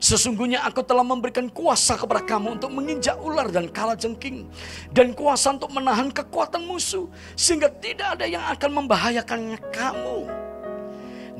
Sesungguhnya 0.00 0.64
aku 0.64 0.80
telah 0.80 1.04
memberikan 1.04 1.52
kuasa 1.52 2.00
kepada 2.00 2.24
kamu 2.24 2.56
untuk 2.56 2.72
menginjak 2.72 3.20
ular 3.20 3.52
dan 3.52 3.68
kala 3.68 3.92
jengking. 3.92 4.48
Dan 4.88 5.12
kuasa 5.12 5.52
untuk 5.52 5.68
menahan 5.68 6.08
kekuatan 6.08 6.64
musuh. 6.64 7.12
Sehingga 7.36 7.68
tidak 7.68 8.16
ada 8.16 8.24
yang 8.24 8.44
akan 8.56 8.84
membahayakannya 8.84 9.60
kamu. 9.68 10.18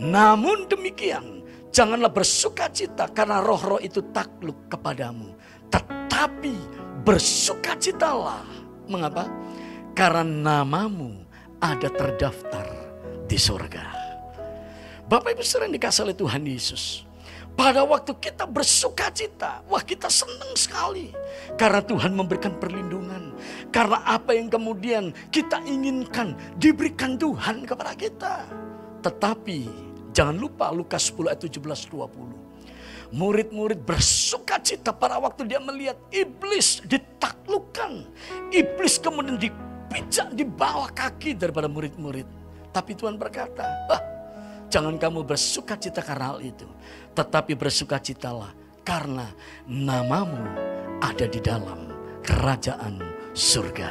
Namun 0.04 0.68
demikian, 0.68 1.48
janganlah 1.72 2.12
bersuka 2.12 2.68
cita 2.68 3.08
karena 3.08 3.40
roh-roh 3.40 3.80
itu 3.80 4.04
takluk 4.12 4.68
kepadamu. 4.68 5.32
Tetapi 5.72 6.54
bersukacitalah. 7.08 8.44
Mengapa? 8.84 9.32
Karena 9.96 10.24
namamu 10.60 11.23
ada 11.64 11.88
terdaftar 11.88 12.68
di 13.24 13.40
surga. 13.40 13.84
Bapak 15.08 15.32
Ibu 15.32 15.40
sering 15.40 15.72
dikasih 15.72 16.04
oleh 16.04 16.16
Tuhan 16.16 16.44
Yesus. 16.44 17.08
Pada 17.56 17.86
waktu 17.86 18.12
kita 18.20 18.44
bersuka 18.44 19.08
cita, 19.14 19.64
wah 19.70 19.80
kita 19.80 20.12
senang 20.12 20.52
sekali. 20.58 21.14
Karena 21.56 21.80
Tuhan 21.80 22.12
memberikan 22.12 22.52
perlindungan. 22.60 23.32
Karena 23.72 24.04
apa 24.04 24.36
yang 24.36 24.52
kemudian 24.52 25.14
kita 25.32 25.62
inginkan 25.64 26.36
diberikan 26.60 27.16
Tuhan 27.16 27.64
kepada 27.64 27.96
kita. 27.96 28.44
Tetapi 29.00 29.58
jangan 30.12 30.36
lupa 30.36 30.68
Lukas 30.74 31.08
10 31.14 31.32
ayat 31.32 31.40
17 31.48 31.88
20. 31.88 33.14
Murid-murid 33.14 33.80
bersuka 33.86 34.58
cita 34.58 34.90
pada 34.90 35.22
waktu 35.22 35.46
dia 35.46 35.62
melihat 35.62 35.96
iblis 36.10 36.82
ditaklukkan. 36.82 38.02
Iblis 38.50 38.98
kemudian 38.98 39.38
di 39.38 39.48
dipijak 39.94 40.34
di 40.34 40.42
bawah 40.42 40.90
kaki 40.90 41.38
daripada 41.38 41.70
murid-murid. 41.70 42.26
Tapi 42.74 42.98
Tuhan 42.98 43.14
berkata, 43.14 43.62
ah, 43.86 44.02
jangan 44.66 44.98
kamu 44.98 45.22
bersuka 45.22 45.78
cita 45.78 46.02
karena 46.02 46.34
hal 46.34 46.42
itu. 46.42 46.66
Tetapi 47.14 47.54
bersuka 47.54 48.02
citalah 48.02 48.50
karena 48.82 49.30
namamu 49.70 50.42
ada 50.98 51.30
di 51.30 51.38
dalam 51.38 51.94
kerajaan 52.26 52.98
surga. 53.30 53.90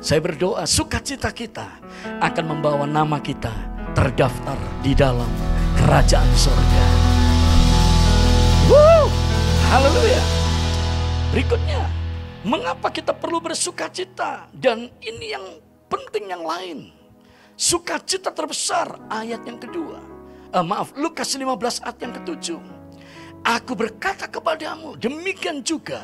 Saya 0.00 0.24
berdoa 0.24 0.64
sukacita 0.64 1.28
kita 1.36 1.68
akan 2.24 2.44
membawa 2.56 2.88
nama 2.88 3.20
kita 3.20 3.52
terdaftar 3.92 4.56
di 4.80 4.96
dalam 4.96 5.28
kerajaan 5.84 6.30
surga. 6.32 6.84
Woo! 8.72 9.04
Haleluya. 9.68 10.22
Berikutnya, 11.28 12.05
mengapa 12.46 12.88
kita 12.94 13.10
perlu 13.10 13.42
bersukacita? 13.42 14.46
Dan 14.54 14.86
ini 15.02 15.34
yang 15.34 15.46
penting 15.90 16.30
yang 16.30 16.46
lain. 16.46 16.94
Sukacita 17.58 18.30
terbesar 18.30 19.10
ayat 19.10 19.42
yang 19.42 19.58
kedua. 19.58 19.98
Eh, 20.54 20.62
maaf, 20.62 20.94
Lukas 20.94 21.34
15 21.34 21.82
ayat 21.82 21.98
yang 21.98 22.14
ketujuh. 22.22 22.60
Aku 23.42 23.74
berkata 23.74 24.30
kepadamu, 24.30 24.94
demikian 24.98 25.62
juga 25.62 26.02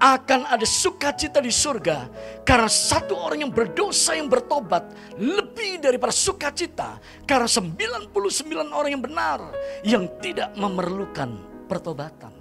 akan 0.00 0.48
ada 0.50 0.66
sukacita 0.66 1.38
di 1.38 1.52
surga 1.52 2.08
karena 2.42 2.66
satu 2.66 3.14
orang 3.14 3.46
yang 3.46 3.52
berdosa 3.52 4.18
yang 4.18 4.26
bertobat 4.26 4.90
lebih 5.16 5.78
daripada 5.78 6.10
sukacita 6.10 6.98
karena 7.24 7.46
99 7.46 8.10
orang 8.74 8.90
yang 8.90 9.04
benar 9.04 9.40
yang 9.86 10.04
tidak 10.18 10.50
memerlukan 10.58 11.38
pertobatan. 11.70 12.32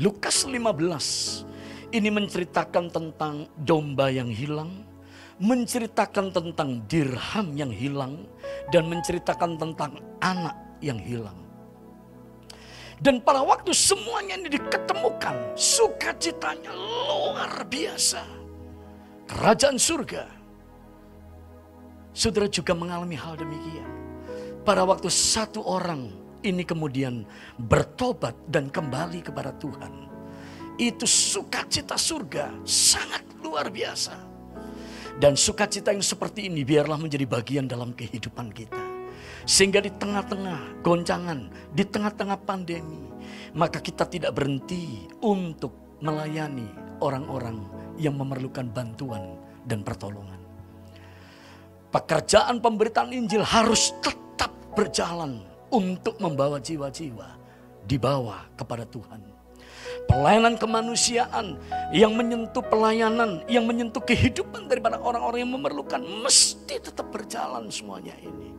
Lukas 0.00 0.42
15 0.48 1.53
ini 1.94 2.10
menceritakan 2.10 2.90
tentang 2.90 3.46
domba 3.62 4.10
yang 4.10 4.26
hilang, 4.26 4.82
menceritakan 5.38 6.34
tentang 6.34 6.82
dirham 6.90 7.54
yang 7.54 7.70
hilang 7.70 8.26
dan 8.74 8.90
menceritakan 8.90 9.54
tentang 9.54 10.02
anak 10.18 10.58
yang 10.82 10.98
hilang. 10.98 11.38
Dan 12.98 13.22
pada 13.22 13.46
waktu 13.46 13.70
semuanya 13.70 14.38
ini 14.42 14.58
diketemukan, 14.58 15.54
sukacitanya 15.54 16.74
luar 16.74 17.62
biasa. 17.66 18.22
Kerajaan 19.30 19.78
surga. 19.78 20.26
Saudara 22.14 22.46
juga 22.46 22.74
mengalami 22.74 23.18
hal 23.18 23.38
demikian. 23.38 23.90
Pada 24.62 24.86
waktu 24.86 25.10
satu 25.10 25.62
orang 25.66 26.10
ini 26.46 26.62
kemudian 26.62 27.26
bertobat 27.58 28.34
dan 28.46 28.70
kembali 28.70 29.26
kepada 29.26 29.50
Tuhan. 29.58 30.13
Itu 30.74 31.06
sukacita 31.06 31.94
surga 31.94 32.50
sangat 32.66 33.22
luar 33.42 33.70
biasa. 33.70 34.14
Dan 35.14 35.38
sukacita 35.38 35.94
yang 35.94 36.02
seperti 36.02 36.50
ini 36.50 36.66
biarlah 36.66 36.98
menjadi 36.98 37.22
bagian 37.22 37.70
dalam 37.70 37.94
kehidupan 37.94 38.50
kita. 38.50 38.82
Sehingga 39.46 39.78
di 39.78 39.94
tengah-tengah 39.94 40.82
goncangan, 40.82 41.70
di 41.70 41.84
tengah-tengah 41.86 42.42
pandemi, 42.42 42.98
maka 43.54 43.78
kita 43.78 44.08
tidak 44.10 44.34
berhenti 44.34 45.06
untuk 45.22 45.98
melayani 46.02 46.66
orang-orang 46.98 47.62
yang 48.00 48.18
memerlukan 48.18 48.66
bantuan 48.74 49.38
dan 49.62 49.86
pertolongan. 49.86 50.42
Pekerjaan 51.94 52.58
pemberitaan 52.58 53.14
Injil 53.14 53.46
harus 53.46 53.94
tetap 54.02 54.50
berjalan 54.74 55.46
untuk 55.70 56.18
membawa 56.18 56.58
jiwa-jiwa 56.58 57.38
dibawa 57.86 58.50
kepada 58.58 58.82
Tuhan. 58.82 59.33
Pelayanan 60.04 60.60
kemanusiaan 60.60 61.56
yang 61.90 62.12
menyentuh 62.12 62.60
pelayanan, 62.60 63.40
yang 63.48 63.64
menyentuh 63.64 64.04
kehidupan 64.04 64.68
daripada 64.68 65.00
orang-orang 65.00 65.48
yang 65.48 65.52
memerlukan 65.56 66.00
mesti 66.22 66.76
tetap 66.78 67.08
berjalan 67.08 67.66
semuanya 67.72 68.12
ini. 68.20 68.52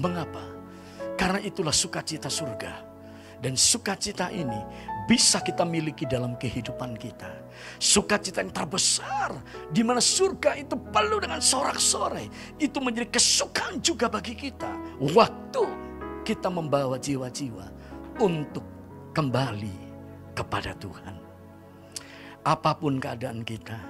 Mengapa? 0.00 0.42
Karena 1.16 1.40
itulah 1.40 1.72
sukacita 1.72 2.32
surga. 2.32 2.96
Dan 3.36 3.52
sukacita 3.52 4.32
ini 4.32 4.56
bisa 5.04 5.44
kita 5.44 5.62
miliki 5.62 6.08
dalam 6.08 6.34
kehidupan 6.40 6.96
kita. 6.96 7.28
Sukacita 7.76 8.40
yang 8.40 8.52
terbesar 8.52 9.36
di 9.68 9.84
mana 9.84 10.00
surga 10.00 10.56
itu 10.56 10.74
penuh 10.74 11.20
dengan 11.20 11.44
sorak-sorai. 11.44 12.26
Itu 12.56 12.80
menjadi 12.80 13.12
kesukaan 13.12 13.84
juga 13.84 14.08
bagi 14.08 14.32
kita. 14.32 14.98
Waktu 15.12 15.64
kita 16.24 16.48
membawa 16.48 16.98
jiwa-jiwa 16.98 17.70
untuk 18.18 18.64
kembali 19.12 19.85
kepada 20.36 20.76
Tuhan. 20.76 21.16
Apa 22.44 22.76
pun 22.76 23.00
keadaan 23.00 23.42
kita, 23.42 23.80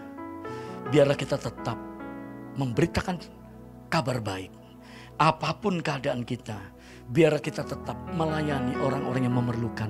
biarlah 0.88 1.18
kita 1.18 1.36
tetap 1.36 1.76
memberitakan 2.56 3.20
kabar 3.92 4.22
baik 4.24 4.48
Apa 5.16 5.56
pun 5.56 5.80
keadaan 5.80 6.28
kita, 6.28 6.60
biar 7.08 7.40
kita 7.40 7.64
tetap 7.64 7.96
melayani 8.12 8.76
orang-orang 8.76 9.24
yang 9.24 9.36
memerlukan. 9.40 9.88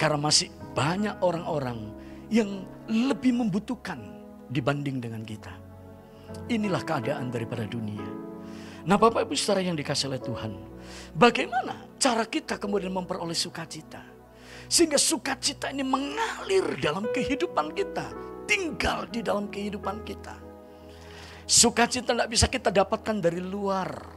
Karena 0.00 0.16
masih 0.16 0.48
banyak 0.72 1.20
orang-orang 1.20 1.92
yang 2.32 2.64
lebih 2.88 3.36
membutuhkan 3.36 4.00
dibanding 4.48 4.96
dengan 4.96 5.20
kita. 5.28 5.52
Inilah 6.48 6.80
keadaan 6.88 7.28
daripada 7.28 7.68
dunia. 7.68 8.08
Nah 8.88 8.96
Bapak 8.96 9.28
Ibu 9.28 9.36
saudara 9.36 9.60
yang 9.60 9.76
dikasih 9.76 10.08
oleh 10.08 10.24
Tuhan. 10.24 10.52
Bagaimana 11.12 11.92
cara 12.00 12.24
kita 12.24 12.56
kemudian 12.56 12.96
memperoleh 12.96 13.36
sukacita? 13.36 14.15
Sehingga 14.66 14.98
sukacita 14.98 15.70
ini 15.70 15.86
mengalir 15.86 16.78
dalam 16.82 17.06
kehidupan 17.10 17.74
kita. 17.74 18.06
Tinggal 18.46 19.10
di 19.10 19.22
dalam 19.22 19.50
kehidupan 19.50 20.06
kita. 20.06 20.38
Sukacita 21.46 22.14
tidak 22.14 22.30
bisa 22.30 22.46
kita 22.50 22.74
dapatkan 22.74 23.22
dari 23.22 23.38
luar 23.38 24.16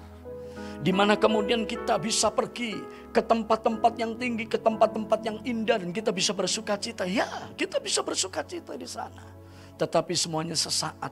di 0.80 0.95
mana 0.95 1.20
kemudian 1.20 1.68
kita 1.68 2.00
bisa 2.00 2.32
pergi 2.32 2.80
ke 3.12 3.20
tempat-tempat 3.20 4.00
yang 4.00 4.16
tinggi, 4.16 4.47
ke 4.47 4.56
tempat-tempat 4.56 5.20
yang 5.28 5.38
indah 5.43 5.76
dan 5.76 5.91
kita 5.91 6.16
bisa 6.16 6.32
bersuka 6.32 6.80
cita. 6.80 7.04
Ya, 7.04 7.28
kita 7.60 7.84
bisa 7.84 8.00
bersuka 8.00 8.41
cita 8.47 8.80
di 8.80 8.88
sana. 8.88 9.28
Tetapi 9.76 10.16
semuanya 10.16 10.56
sesaat 10.56 11.12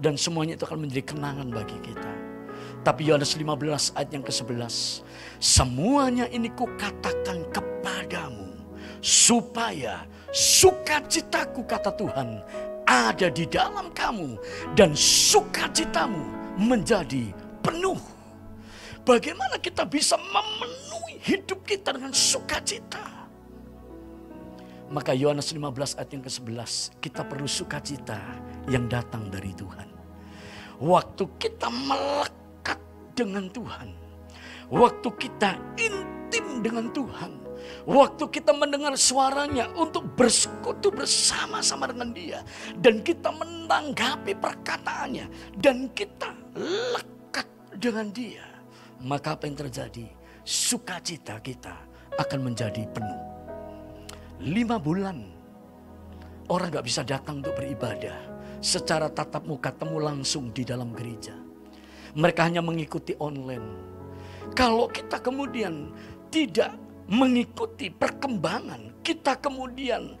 dan 0.00 0.16
semuanya 0.16 0.56
itu 0.56 0.64
akan 0.64 0.88
menjadi 0.88 1.14
kenangan 1.14 1.48
bagi 1.52 1.76
kita. 1.84 2.12
Tapi 2.84 3.08
Yohanes 3.08 3.32
15 3.32 3.96
ayat 3.96 4.10
yang 4.12 4.24
ke-11, 4.24 5.00
semuanya 5.40 6.28
ini 6.28 6.52
kukatakan 6.52 7.48
kepadamu 7.48 7.93
supaya 9.04 10.08
sukacitaku 10.32 11.68
kata 11.68 11.92
Tuhan 11.92 12.40
ada 12.88 13.28
di 13.28 13.44
dalam 13.44 13.92
kamu 13.92 14.40
dan 14.72 14.96
sukacitamu 14.96 16.24
menjadi 16.56 17.28
penuh 17.60 18.00
Bagaimana 19.04 19.60
kita 19.60 19.84
bisa 19.84 20.16
memenuhi 20.16 21.20
hidup 21.20 21.60
kita 21.68 21.92
dengan 21.92 22.16
sukacita? 22.16 23.28
Maka 24.88 25.12
Yohanes 25.12 25.52
15 25.52 26.00
ayat 26.00 26.08
yang 26.08 26.24
ke-11, 26.24 26.72
kita 27.04 27.20
perlu 27.28 27.44
sukacita 27.44 28.16
yang 28.64 28.88
datang 28.88 29.28
dari 29.28 29.52
Tuhan. 29.52 29.88
Waktu 30.80 31.24
kita 31.36 31.68
melekat 31.68 32.80
dengan 33.12 33.52
Tuhan, 33.52 33.92
waktu 34.72 35.08
kita 35.20 35.52
intim 35.76 36.64
dengan 36.64 36.88
Tuhan, 36.88 37.43
waktu 37.84 38.24
kita 38.30 38.52
mendengar 38.56 38.96
suaranya 38.96 39.70
untuk 39.76 40.04
bersekutu 40.16 40.90
bersama-sama 40.90 41.90
dengan 41.90 42.10
dia, 42.14 42.40
dan 42.80 43.04
kita 43.04 43.30
menanggapi 43.30 44.36
perkataannya, 44.38 45.26
dan 45.60 45.88
kita 45.92 46.32
lekat 46.56 47.48
dengan 47.76 48.08
dia 48.10 48.54
maka 49.04 49.36
apa 49.36 49.44
yang 49.44 49.56
terjadi? 49.68 50.08
Sukacita 50.44 51.36
kita 51.40 51.76
akan 52.16 52.40
menjadi 52.40 52.88
penuh. 52.88 53.22
Lima 54.40 54.80
bulan 54.80 55.24
orang 56.48 56.72
gak 56.72 56.86
bisa 56.88 57.04
datang 57.04 57.44
untuk 57.44 57.56
beribadah 57.56 58.16
secara 58.64 59.12
tatap 59.12 59.44
muka 59.44 59.72
temu 59.76 60.00
langsung 60.00 60.52
di 60.56 60.64
dalam 60.64 60.92
gereja. 60.96 61.36
Mereka 62.16 62.40
hanya 62.48 62.64
mengikuti 62.64 63.12
online. 63.20 63.92
Kalau 64.56 64.88
kita 64.88 65.20
kemudian 65.20 65.92
tidak 66.32 66.72
mengikuti 67.08 67.92
perkembangan, 67.92 69.04
kita 69.04 69.36
kemudian 69.40 70.16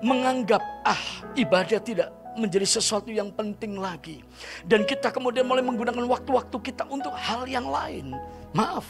menganggap 0.00 0.62
ah 0.86 1.02
ibadah 1.36 1.80
tidak 1.82 2.08
menjadi 2.38 2.66
sesuatu 2.78 3.10
yang 3.10 3.34
penting 3.34 3.76
lagi. 3.76 4.22
Dan 4.62 4.86
kita 4.86 5.10
kemudian 5.10 5.44
mulai 5.44 5.64
menggunakan 5.66 6.06
waktu-waktu 6.06 6.56
kita 6.62 6.86
untuk 6.86 7.12
hal 7.12 7.44
yang 7.50 7.66
lain. 7.66 8.14
Maaf, 8.54 8.86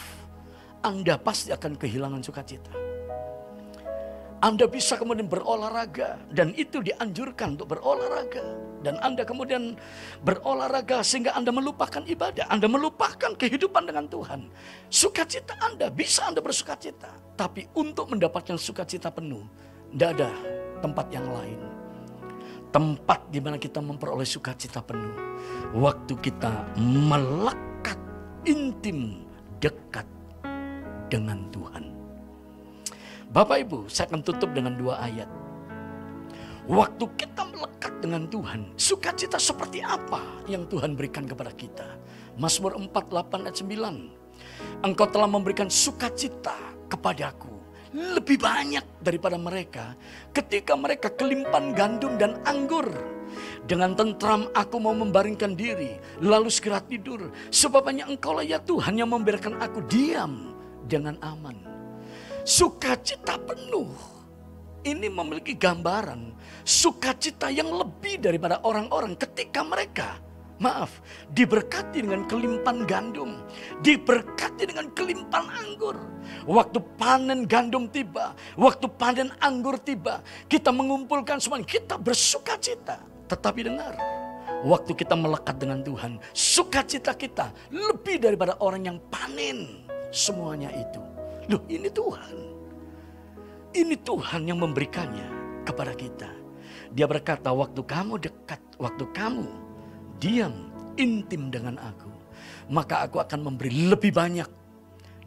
Anda 0.85 1.17
pasti 1.17 1.53
akan 1.53 1.77
kehilangan 1.77 2.21
sukacita. 2.21 2.90
Anda 4.41 4.65
bisa 4.65 4.97
kemudian 4.97 5.29
berolahraga 5.29 6.17
dan 6.33 6.57
itu 6.57 6.81
dianjurkan 6.81 7.61
untuk 7.61 7.77
berolahraga. 7.77 8.41
Dan 8.81 8.97
Anda 9.05 9.29
kemudian 9.29 9.77
berolahraga 10.25 11.05
sehingga 11.05 11.37
Anda 11.37 11.53
melupakan 11.53 12.01
ibadah. 12.01 12.49
Anda 12.49 12.65
melupakan 12.65 13.37
kehidupan 13.37 13.85
dengan 13.85 14.09
Tuhan. 14.09 14.49
Sukacita 14.89 15.61
Anda, 15.61 15.93
bisa 15.93 16.25
Anda 16.33 16.41
bersukacita. 16.41 17.13
Tapi 17.37 17.69
untuk 17.77 18.09
mendapatkan 18.09 18.57
sukacita 18.57 19.13
penuh, 19.13 19.45
tidak 19.93 20.17
ada 20.17 20.31
tempat 20.81 21.07
yang 21.13 21.29
lain 21.29 21.61
tempat 22.71 23.27
di 23.35 23.43
mana 23.43 23.59
kita 23.59 23.83
memperoleh 23.83 24.27
sukacita 24.27 24.79
penuh. 24.79 25.11
Waktu 25.75 26.15
kita 26.23 26.71
melekat 26.79 27.99
intim 28.47 29.27
dekat 29.59 30.07
dengan 31.11 31.51
Tuhan. 31.51 31.90
Bapak 33.31 33.63
Ibu, 33.63 33.87
saya 33.87 34.11
akan 34.11 34.27
tutup 34.27 34.51
dengan 34.51 34.75
dua 34.75 34.99
ayat. 35.07 35.31
Waktu 36.67 37.05
kita 37.15 37.47
melekat 37.47 38.03
dengan 38.03 38.27
Tuhan, 38.27 38.75
sukacita 38.75 39.39
seperti 39.39 39.87
apa 39.87 40.43
yang 40.51 40.67
Tuhan 40.67 40.99
berikan 40.99 41.31
kepada 41.31 41.55
kita? 41.55 41.95
Mazmur 42.35 42.75
4, 42.75 42.91
8, 42.91 43.47
ayat 43.47 43.55
9. 43.63 44.83
Engkau 44.83 45.07
telah 45.07 45.31
memberikan 45.31 45.71
sukacita 45.71 46.59
kepadaku 46.91 47.55
lebih 47.95 48.39
banyak 48.43 48.83
daripada 48.99 49.39
mereka 49.39 49.95
ketika 50.35 50.75
mereka 50.75 51.15
kelimpan 51.15 51.71
gandum 51.71 52.19
dan 52.19 52.35
anggur. 52.43 52.91
Dengan 53.63 53.95
tentram 53.95 54.51
aku 54.59 54.83
mau 54.83 54.91
membaringkan 54.91 55.55
diri, 55.55 55.95
lalu 56.19 56.51
segera 56.51 56.83
tidur. 56.83 57.31
Sebab 57.55 57.87
hanya 57.87 58.11
engkau 58.11 58.35
lah 58.35 58.43
ya 58.43 58.59
Tuhan 58.59 58.99
yang 58.99 59.15
membiarkan 59.15 59.63
aku 59.63 59.87
diam 59.87 60.51
dengan 60.91 61.15
aman. 61.23 61.70
Sukacita 62.45 63.37
penuh. 63.37 63.91
Ini 64.81 65.13
memiliki 65.13 65.53
gambaran 65.53 66.33
sukacita 66.65 67.53
yang 67.53 67.69
lebih 67.69 68.17
daripada 68.17 68.65
orang-orang 68.65 69.13
ketika 69.13 69.61
mereka 69.61 70.17
maaf, 70.61 71.01
diberkati 71.33 72.05
dengan 72.05 72.29
kelimpan 72.29 72.85
gandum, 72.85 73.41
diberkati 73.81 74.69
dengan 74.69 74.93
kelimpan 74.93 75.49
anggur. 75.49 75.97
Waktu 76.45 76.79
panen 77.01 77.49
gandum 77.49 77.89
tiba, 77.89 78.37
waktu 78.61 78.87
panen 79.01 79.33
anggur 79.41 79.81
tiba, 79.81 80.21
kita 80.47 80.69
mengumpulkan 80.69 81.41
semuanya, 81.41 81.65
kita 81.67 81.97
bersuka 81.97 82.61
cita. 82.61 83.01
Tetapi 83.27 83.61
dengar, 83.67 83.97
waktu 84.69 84.93
kita 84.93 85.17
melekat 85.17 85.57
dengan 85.57 85.81
Tuhan, 85.81 86.21
sukacita 86.37 87.17
kita 87.17 87.53
lebih 87.73 88.21
daripada 88.21 88.61
orang 88.61 88.85
yang 88.85 88.99
panen 89.09 89.89
semuanya 90.13 90.69
itu. 90.77 91.10
Loh 91.51 91.67
ini 91.67 91.91
Tuhan. 91.91 92.37
Ini 93.75 93.97
Tuhan 94.07 94.47
yang 94.47 94.63
memberikannya 94.63 95.27
kepada 95.67 95.95
kita. 95.99 96.31
Dia 96.95 97.07
berkata, 97.11 97.51
waktu 97.51 97.83
kamu 97.83 98.23
dekat, 98.23 98.63
waktu 98.79 99.07
kamu 99.11 99.47
diam, 100.23 100.71
intim 100.95 101.51
dengan 101.51 101.79
aku, 101.79 102.11
maka 102.71 103.07
aku 103.07 103.19
akan 103.19 103.51
memberi 103.51 103.91
lebih 103.91 104.15
banyak 104.15 104.47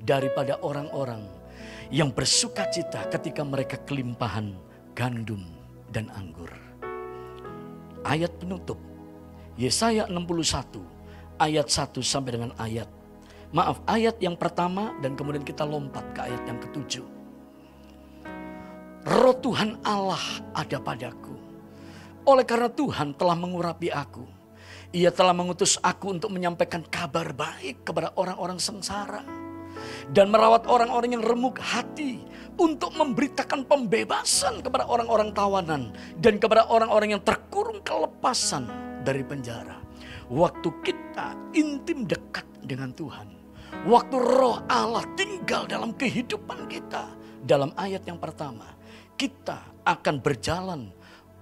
daripada 0.03 0.59
orang-orang 0.63 1.23
yang 1.91 2.11
bersuka 2.11 2.67
cita 2.71 3.07
ketika 3.11 3.43
mereka 3.43 3.79
kelimpahan 3.83 4.55
gandum 4.95 5.43
dan 5.91 6.07
anggur. 6.15 6.51
Ayat 8.03 8.35
penutup, 8.39 8.79
Yesaya 9.55 10.07
61 10.11 10.83
ayat 11.39 11.67
1 11.67 11.99
sampai 12.03 12.31
dengan 12.35 12.51
ayat 12.59 12.87
Maaf, 13.53 13.85
ayat 13.85 14.17
yang 14.17 14.33
pertama 14.33 14.97
dan 14.99 15.13
kemudian 15.13 15.45
kita 15.45 15.61
lompat 15.61 16.03
ke 16.17 16.19
ayat 16.25 16.41
yang 16.49 16.57
ketujuh. 16.57 17.05
Roh 19.03 19.35
Tuhan 19.37 19.77
Allah 19.85 20.21
ada 20.57 20.77
padaku. 20.81 21.37
Oleh 22.25 22.47
karena 22.47 22.71
Tuhan 22.71 23.13
telah 23.13 23.35
mengurapi 23.37 23.93
aku 23.93 24.43
ia 24.93 25.09
telah 25.09 25.33
mengutus 25.33 25.81
aku 25.81 26.13
untuk 26.13 26.29
menyampaikan 26.29 26.85
kabar 26.85 27.33
baik 27.33 27.81
kepada 27.81 28.13
orang-orang 28.13 28.61
sengsara. 28.61 29.25
Dan 30.13 30.29
merawat 30.29 30.69
orang-orang 30.69 31.17
yang 31.17 31.25
remuk 31.25 31.57
hati. 31.57 32.21
Untuk 32.53 32.93
memberitakan 32.93 33.65
pembebasan 33.65 34.61
kepada 34.61 34.85
orang-orang 34.85 35.33
tawanan. 35.33 35.97
Dan 36.13 36.37
kepada 36.37 36.69
orang-orang 36.69 37.17
yang 37.17 37.23
terkurung 37.25 37.81
kelepasan 37.81 38.69
dari 39.01 39.25
penjara. 39.25 39.81
Waktu 40.29 40.69
kita 40.85 41.57
intim 41.57 42.05
dekat 42.05 42.45
dengan 42.61 42.93
Tuhan. 42.93 43.42
Waktu 43.83 44.15
roh 44.15 44.63
Allah 44.69 45.03
tinggal 45.17 45.67
dalam 45.67 45.91
kehidupan 45.97 46.69
kita. 46.71 47.13
Dalam 47.43 47.75
ayat 47.75 48.07
yang 48.07 48.21
pertama. 48.21 48.69
Kita 49.13 49.83
akan 49.83 50.15
berjalan 50.23 50.89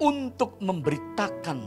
untuk 0.02 0.60
memberitakan 0.60 1.60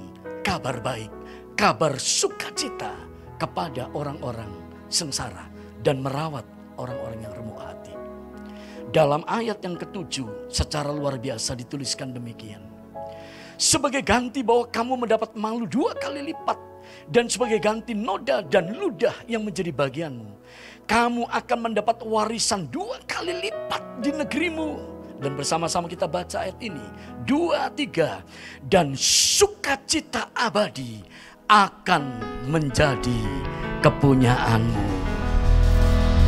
kabar 0.44 0.82
baik 0.82 1.10
kabar 1.54 1.94
sukacita 1.96 2.92
kepada 3.38 3.88
orang-orang 3.94 4.50
sengsara 4.90 5.46
dan 5.86 6.02
merawat 6.02 6.42
orang-orang 6.74 7.22
yang 7.22 7.32
remuk 7.34 7.58
hati. 7.62 7.94
Dalam 8.90 9.22
ayat 9.26 9.62
yang 9.62 9.78
ketujuh 9.78 10.50
secara 10.50 10.90
luar 10.90 11.18
biasa 11.18 11.54
dituliskan 11.54 12.10
demikian. 12.14 12.62
Sebagai 13.54 14.02
ganti 14.02 14.42
bahwa 14.42 14.66
kamu 14.66 15.06
mendapat 15.06 15.30
malu 15.38 15.66
dua 15.66 15.94
kali 15.94 16.34
lipat. 16.34 16.58
Dan 17.06 17.28
sebagai 17.28 17.60
ganti 17.60 17.92
noda 17.92 18.40
dan 18.44 18.72
ludah 18.74 19.14
yang 19.28 19.44
menjadi 19.44 19.70
bagianmu. 19.70 20.30
Kamu 20.84 21.28
akan 21.28 21.58
mendapat 21.58 22.04
warisan 22.04 22.68
dua 22.68 23.00
kali 23.08 23.48
lipat 23.48 24.04
di 24.04 24.10
negerimu. 24.12 24.70
Dan 25.20 25.38
bersama-sama 25.38 25.88
kita 25.88 26.04
baca 26.04 26.44
ayat 26.44 26.58
ini. 26.60 26.84
Dua, 27.24 27.72
tiga. 27.72 28.20
Dan 28.60 28.92
sukacita 28.98 30.32
abadi 30.36 31.00
akan 31.48 32.02
menjadi 32.48 33.20
kepunyaanmu. 33.80 34.84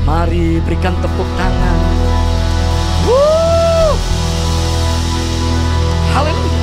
Mari 0.06 0.62
berikan 0.62 0.94
tepuk 1.02 1.28
tangan. 1.34 1.78
Haleluya. 6.16 6.62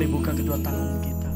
Mari 0.00 0.16
buka 0.16 0.32
kedua 0.32 0.56
tangan 0.64 0.96
kita. 1.04 1.30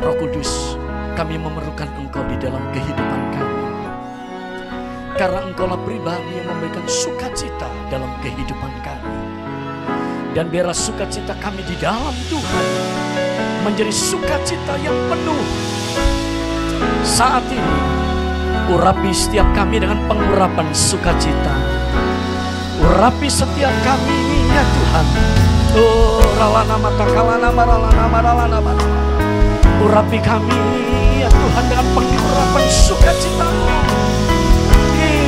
Roh 0.00 0.16
Kudus, 0.16 0.80
kami 1.20 1.36
memerlukan 1.36 1.84
Engkau 2.00 2.24
di 2.24 2.40
dalam 2.40 2.64
kehidupan 2.72 3.22
kami. 3.36 3.64
Karena 5.20 5.44
Engkaulah 5.44 5.76
pribadi 5.84 6.40
yang 6.40 6.48
memberikan 6.48 6.80
sukacita 6.88 7.68
dalam 7.92 8.08
kehidupan 8.24 8.72
kami. 8.80 9.16
Dan 10.32 10.48
biarlah 10.48 10.72
sukacita 10.72 11.36
kami 11.44 11.60
di 11.68 11.76
dalam 11.76 12.16
Tuhan 12.32 12.66
menjadi 13.68 13.92
sukacita 13.92 14.80
yang 14.80 14.96
penuh 15.12 15.44
Saat 17.04 17.44
ini, 17.52 17.80
urapi 18.72 19.12
setiap 19.12 19.44
kami 19.52 19.76
dengan 19.76 20.00
pengurapan 20.08 20.72
sukacita. 20.72 21.52
Urapi 22.80 23.28
setiap 23.28 23.76
kami 23.84 24.16
ya 24.48 24.64
Tuhan. 24.64 25.43
Oh, 25.74 26.22
ralana 26.38 26.78
mata 26.78 27.02
kalana 27.02 27.50
maralana 27.50 28.06
maralana 28.06 28.58
maralana. 28.62 28.98
Urapi 29.82 30.22
kami 30.22 30.62
ya 31.18 31.26
Tuhan 31.26 31.64
dengan 31.66 31.86
pengurapan 31.98 32.64
sukacita. 32.70 33.50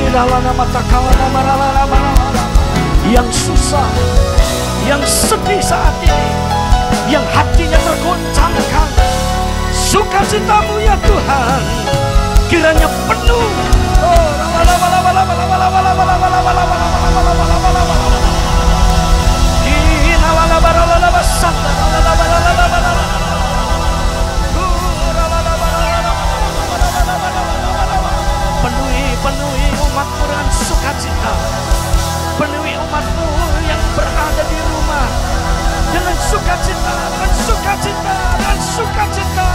Ralana 0.07 0.51
mata 0.55 0.81
kalana 0.87 1.27
maralana 1.35 1.83
maralana. 1.91 2.43
Yang 3.11 3.27
susah, 3.27 3.91
yang 4.87 5.03
sedih 5.03 5.59
saat 5.59 5.95
ini, 5.99 6.31
yang 7.11 7.27
hatinya 7.35 7.75
tergoncangkan. 7.83 8.89
Sukacitamu 9.75 10.79
ya 10.79 10.95
Tuhan, 11.03 11.61
kiranya 12.47 12.87
penuh. 12.87 13.47
Oh, 13.99 14.27
Penuhi, 28.57 29.05
penuhi 29.21 29.67
umatmu 29.85 30.23
dengan 30.25 30.49
sukacita. 30.49 31.33
Penuhi 32.41 32.73
umatmu 32.73 33.27
yang 33.69 33.83
berada 33.93 34.43
di 34.49 34.59
rumah 34.65 35.07
dengan 35.93 36.17
sukacita, 36.25 36.95
dengan 37.13 37.31
sukacita, 37.37 38.15
dengan 38.41 38.59
sukacita. 38.59 39.47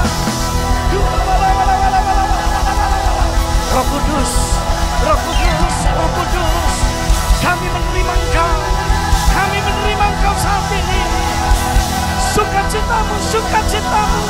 Roh 3.72 3.86
Kudus, 3.90 4.32
Roh 5.03 5.18
Kudus, 5.18 5.76
Roh 5.98 6.11
Kudus, 6.14 6.74
kami 7.42 7.66
menerima 7.66 8.12
Engkau, 8.22 8.57
kami 9.32 9.59
menerima 9.66 9.91
Engkau 10.23 10.39
saat 10.39 10.70
ini. 10.70 11.03
Sukacitamu, 12.31 13.16
sukacitamu. 13.27 14.23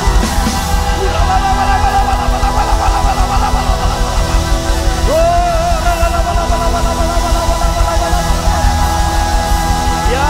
Ya, 10.09 10.29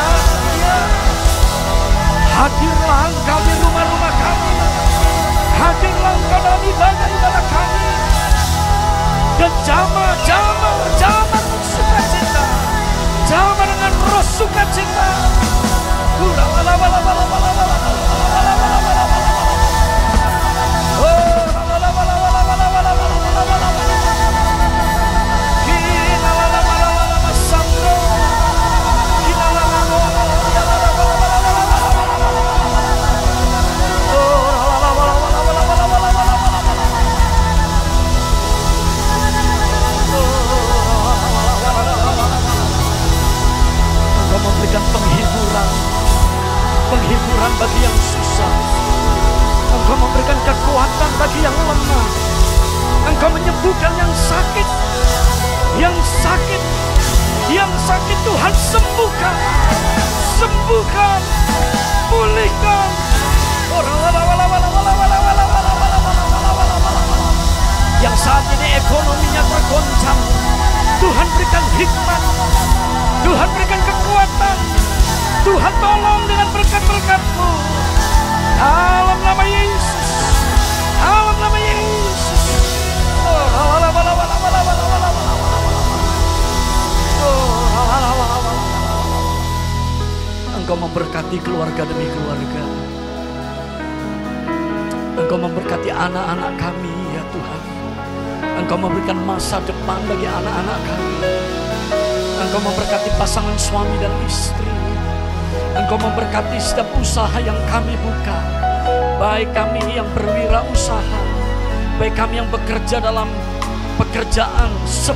ya, 0.00 0.08
ya. 0.64 0.76
Hadirlah 2.32 3.00
Engkau 3.12 3.38
di 3.44 3.52
rumah-rumah 3.52 4.12
kami. 4.16 4.52
Hadirlah 5.60 6.12
Engkau 6.24 6.40
dalam 6.40 6.62
ibadah-ibadah 6.72 7.44
kami. 7.52 7.88
Dan 9.44 9.52
jama, 9.60 10.06
jama, 10.24 10.72
jama 10.96 11.40
sukacita. 11.68 12.44
Jama 13.28 13.75
dengan 13.86 14.02
roh 14.10 14.22
cinta. 14.74 15.08
Kura, 16.18 16.44
bala, 16.50 16.74
bala, 16.74 17.00
bala, 17.06 17.50
bala. 17.54 17.85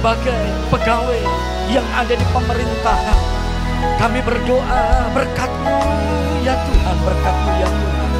Sebagai 0.00 0.48
pegawai 0.72 1.20
yang 1.68 1.84
ada 1.92 2.16
di 2.16 2.24
pemerintahan. 2.32 3.20
Kami 4.00 4.24
berdoa 4.24 5.12
berkatmu 5.12 5.76
ya 6.40 6.56
Tuhan, 6.56 6.96
berkatmu 7.04 7.50
ya 7.60 7.68
Tuhan. 7.68 8.10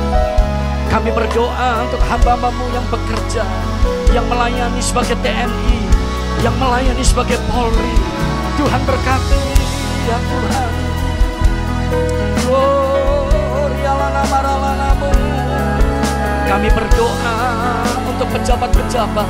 Kami 0.93 1.09
berdoa 1.09 1.69
untuk 1.89 2.05
hamba-hambamu 2.05 2.69
yang 2.77 2.85
bekerja, 2.93 3.49
yang 4.13 4.29
melayani 4.29 4.77
sebagai 4.85 5.17
TNI, 5.25 5.81
yang 6.45 6.53
melayani 6.61 7.01
sebagai 7.01 7.41
Polri, 7.49 7.97
Tuhan 8.61 8.81
berkati 8.85 9.45
ya 10.05 10.19
Tuhan. 10.21 10.73
Kami 16.45 16.69
berdoa 16.77 17.37
untuk 18.05 18.29
pejabat-pejabat, 18.37 19.29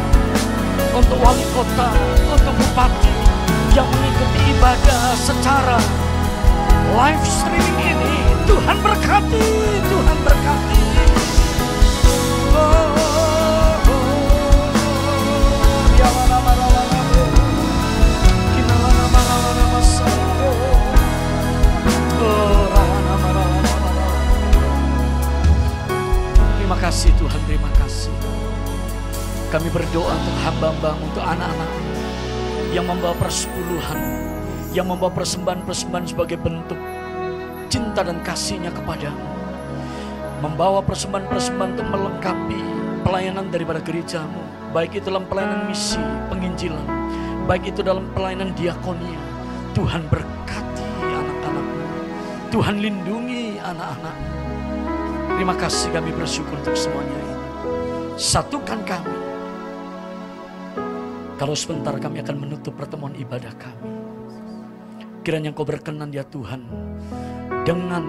untuk 0.95 1.19
wali 1.23 1.45
kota, 1.55 1.89
untuk 2.35 2.55
bupati 2.55 3.15
yang 3.75 3.87
mengikuti 3.87 4.41
ibadah 4.57 5.15
secara 5.15 5.79
live 6.99 7.25
streaming 7.27 7.79
ini. 7.95 8.17
Tuhan 8.51 8.79
berkati, 8.83 9.47
Tuhan 9.87 10.19
berkati. 10.27 10.79
Terima 26.61 26.77
kasih 26.87 27.11
Tuhan, 27.19 27.41
terima 27.47 27.71
kasih. 27.79 28.15
Kami 29.51 29.69
berdoa 29.75 30.10
anak-anak 31.31 31.71
yang 32.71 32.87
membawa 32.87 33.15
persepuluhan, 33.19 33.99
yang 34.75 34.87
membawa 34.87 35.11
persembahan-persembahan 35.15 36.07
sebagai 36.07 36.39
bentuk 36.39 36.79
cinta 37.71 38.03
dan 38.03 38.19
kasihnya 38.23 38.71
kepadamu. 38.75 39.23
Membawa 40.41 40.81
persembahan-persembahan 40.83 41.71
untuk 41.77 41.89
melengkapi 41.93 42.61
pelayanan 43.05 43.47
daripada 43.53 43.79
gerejamu. 43.83 44.41
Baik 44.71 45.03
itu 45.03 45.11
dalam 45.11 45.27
pelayanan 45.27 45.67
misi, 45.67 46.01
penginjilan, 46.31 46.87
baik 47.51 47.75
itu 47.75 47.83
dalam 47.83 48.07
pelayanan 48.15 48.55
diakonia. 48.55 49.19
Tuhan 49.75 50.07
berkati 50.07 50.87
anak-anakmu. 51.11 51.87
Tuhan 52.55 52.77
lindungi 52.79 53.59
anak-anakmu. 53.59 54.31
Terima 55.35 55.55
kasih 55.59 55.89
kami 55.91 56.11
bersyukur 56.15 56.55
untuk 56.59 56.77
semuanya 56.79 57.17
ini. 57.17 57.37
Satukan 58.15 58.81
kami. 58.87 59.30
Kalau 61.41 61.57
sebentar 61.57 61.97
kami 61.97 62.21
akan 62.21 62.37
menutup 62.37 62.77
pertemuan 62.77 63.17
ibadah 63.17 63.57
kami. 63.57 63.89
Kiranya 65.25 65.57
Engkau 65.57 65.65
berkenan 65.65 66.13
ya 66.13 66.21
Tuhan. 66.21 66.69
Dengan 67.65 68.05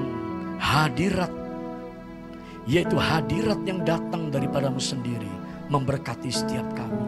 hadirat. 0.59 1.31
Yaitu 2.67 2.99
hadirat 2.99 3.63
yang 3.63 3.87
datang 3.87 4.27
daripadamu 4.27 4.83
sendiri. 4.83 5.31
memberkati 5.71 6.27
setiap 6.27 6.67
kami. 6.75 7.07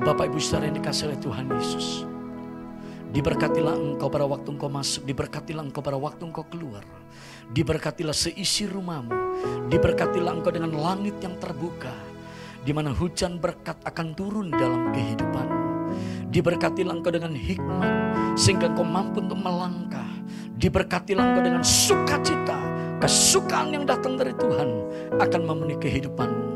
Bapak 0.00 0.32
Ibu 0.32 0.40
Saudara 0.40 0.72
yang 0.72 0.80
dikasih 0.80 1.12
oleh 1.12 1.20
Tuhan 1.20 1.44
Yesus. 1.52 2.08
Diberkatilah 3.12 3.76
engkau 3.76 4.08
pada 4.08 4.24
waktu 4.24 4.48
engkau 4.48 4.72
masuk, 4.72 5.04
diberkatilah 5.04 5.60
engkau 5.60 5.84
pada 5.84 6.00
waktu 6.00 6.24
engkau 6.24 6.48
keluar. 6.48 6.80
Diberkatilah 7.52 8.16
seisi 8.16 8.64
rumahmu, 8.64 9.12
diberkatilah 9.68 10.32
engkau 10.40 10.48
dengan 10.48 10.72
langit 10.72 11.20
yang 11.20 11.36
terbuka, 11.36 11.92
di 12.62 12.70
mana 12.70 12.94
hujan 12.94 13.42
berkat 13.42 13.74
akan 13.82 14.14
turun 14.14 14.54
dalam 14.54 14.94
kehidupanmu. 14.94 15.60
Diberkatilah 16.32 16.94
engkau 16.96 17.12
dengan 17.12 17.34
hikmat, 17.34 17.90
sehingga 18.38 18.70
engkau 18.72 18.86
mampu 18.86 19.20
untuk 19.20 19.36
melangkah. 19.36 20.08
Diberkatilah 20.56 21.22
engkau 21.22 21.42
dengan 21.42 21.62
sukacita, 21.66 22.56
kesukaan 23.02 23.74
yang 23.74 23.84
datang 23.84 24.14
dari 24.14 24.32
Tuhan 24.38 24.68
akan 25.18 25.40
memenuhi 25.42 25.76
kehidupanmu. 25.82 26.48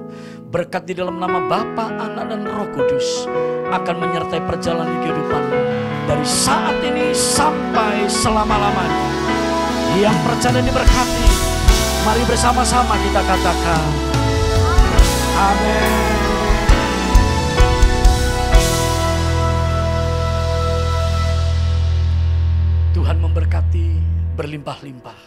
Berkat 0.49 0.87
di 0.87 0.95
dalam 0.95 1.19
nama 1.19 1.43
Bapa, 1.45 1.91
Anak, 1.91 2.31
dan 2.31 2.47
Roh 2.47 2.71
Kudus 2.71 3.27
akan 3.69 3.95
menyertai 3.99 4.41
perjalanan 4.47 5.03
kehidupanmu 5.03 5.61
dari 6.07 6.23
saat 6.23 6.79
ini 6.87 7.11
sampai 7.11 8.07
selama-lamanya. 8.07 9.11
Yang 9.99 10.17
percaya 10.23 10.61
diberkati, 10.63 11.29
mari 12.07 12.23
bersama-sama 12.31 12.95
kita 12.95 13.21
katakan, 13.27 13.85
Tuhan 22.97 23.21
memberkati 23.21 24.01
berlimpah-limpah. 24.33 25.21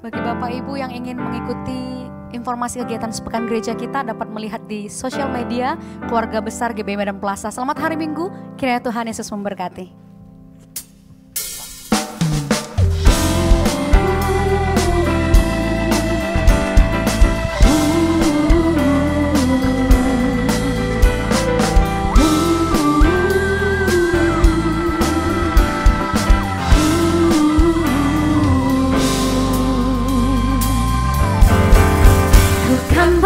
Bagi 0.00 0.20
Bapak 0.24 0.50
Ibu 0.56 0.80
yang 0.80 0.88
ingin 0.88 1.20
mengikuti 1.20 2.08
informasi 2.32 2.80
kegiatan 2.80 3.12
sepekan 3.12 3.44
gereja 3.44 3.76
kita 3.76 4.08
dapat 4.08 4.32
melihat 4.32 4.64
di 4.64 4.88
sosial 4.88 5.28
media 5.28 5.76
keluarga 6.08 6.40
besar 6.40 6.72
GB 6.72 6.96
Medan 6.96 7.20
Plaza. 7.20 7.52
Selamat 7.52 7.76
hari 7.76 8.00
Minggu, 8.00 8.32
kiranya 8.56 8.80
Tuhan 8.80 9.04
Yesus 9.04 9.28
memberkati. 9.28 10.11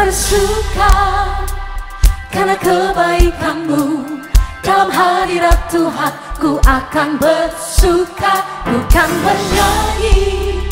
Bersuka 0.07 0.95
karena 2.31 2.55
kebaikanmu. 2.63 4.07
Dalam 4.63 4.87
hadirat 4.87 5.67
Tuhan 5.67 6.15
ku 6.39 6.63
akan 6.63 7.19
bersuka. 7.19 8.47
Bukan 8.71 9.11
bernyanyi 9.27 10.63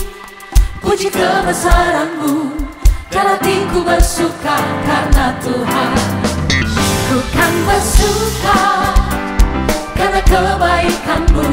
puji 0.78 1.10
kebesaranmu. 1.10 2.62
Dan 3.10 3.34
hatiku 3.34 3.82
bersuka 3.82 4.54
karena 4.86 5.34
Tuhan. 5.42 5.92
Bukan 7.10 7.52
bersuka 7.66 8.62
karena 9.98 10.22
kebaikanmu. 10.30 11.46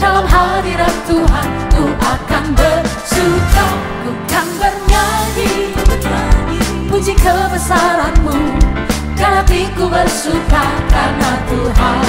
Dalam 0.00 0.24
hadirat 0.24 0.96
Tuhan 1.04 1.48
ku 1.68 1.84
akan 2.00 2.44
bersuka. 2.56 3.66
Bukan 4.08 4.46
bernyanyi 4.56 4.83
puji 6.94 7.10
kebesaranmu 7.18 8.38
dan 9.18 9.42
hatiku 9.42 9.90
bersuka 9.90 10.62
karena 10.86 11.32
Tuhan. 11.50 12.06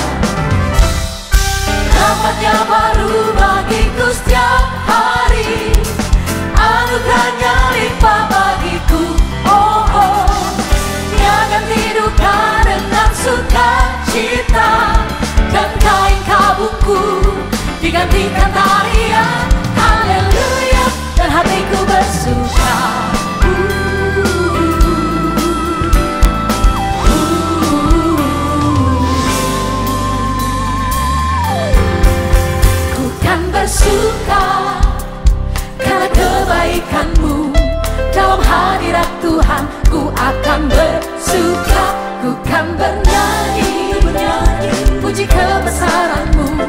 Rahmatnya 1.90 2.56
baru 2.70 3.34
bagiku 3.34 4.14
setiap 4.14 4.86
hari. 4.86 5.74
Anugerahnya 6.54 7.56
limpah 7.74 8.22
bagiku 8.30 9.18
Oh 9.50 9.90
oh. 9.90 10.30
Ganti 11.50 11.84
duka 11.98 12.38
dengan 12.70 13.10
sukacita? 13.10 15.02
Dan 15.50 15.70
kain 15.82 16.20
kabungku 16.30 17.26
Digantikan 17.82 18.54
tarian. 18.54 19.46
Haleluya 19.74 20.86
Dan 21.18 21.30
hatiku 21.34 21.80
bersuka 21.90 23.15
bersuka 33.86 34.46
karena 35.78 36.08
kebaikanmu. 36.10 37.54
Dalam 38.10 38.42
hadirat 38.42 39.10
Tuhan 39.22 39.64
ku 39.92 40.10
akan 40.10 40.60
bersuka 40.66 41.86
ku 42.26 42.32
kan 42.50 42.66
bernyanyi. 42.74 43.94
Puji 45.06 45.30
kebesaranmu 45.30 46.66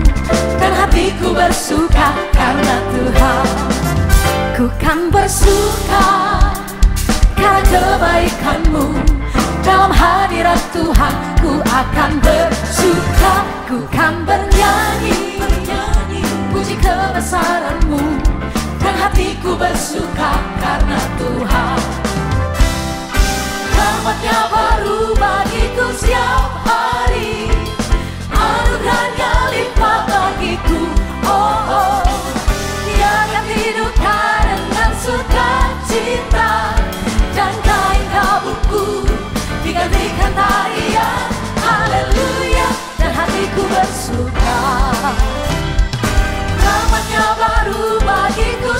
dan 0.61 0.73
hatiku 0.77 1.33
bersuka 1.33 2.12
karena 2.37 2.77
Tuhan. 2.93 3.47
Ku 4.61 4.67
kan 4.77 5.09
bersuka 5.09 6.09
karena 7.33 7.62
kebaikanmu. 7.64 8.87
Dalam 9.64 9.91
hadirat 9.91 10.61
Tuhan 10.71 11.14
ku 11.41 11.59
akan 11.64 12.11
bersuka 12.23 13.35
ku 13.67 13.83
kan 13.91 14.23
bernyanyi 14.23 15.36
puji 16.67 16.83
kebesaranmu 16.83 18.03
dan 18.83 18.95
hatiku 18.99 19.55
bersuka 19.55 20.35
karena 20.59 20.99
Tuhan. 21.14 21.79
Rahmatnya 23.71 24.39
baru 24.51 25.14
bagiku 25.14 25.95
setiap 25.95 26.67
hari. 26.67 27.55
Anugerahnya 28.35 29.36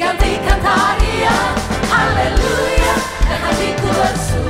gantikan 0.00 0.58
tarian, 0.64 1.28
ya 1.28 1.36
Haleluya 1.92 2.94
dan 3.28 3.38
hatiku 3.44 3.88
bersuara 3.92 4.49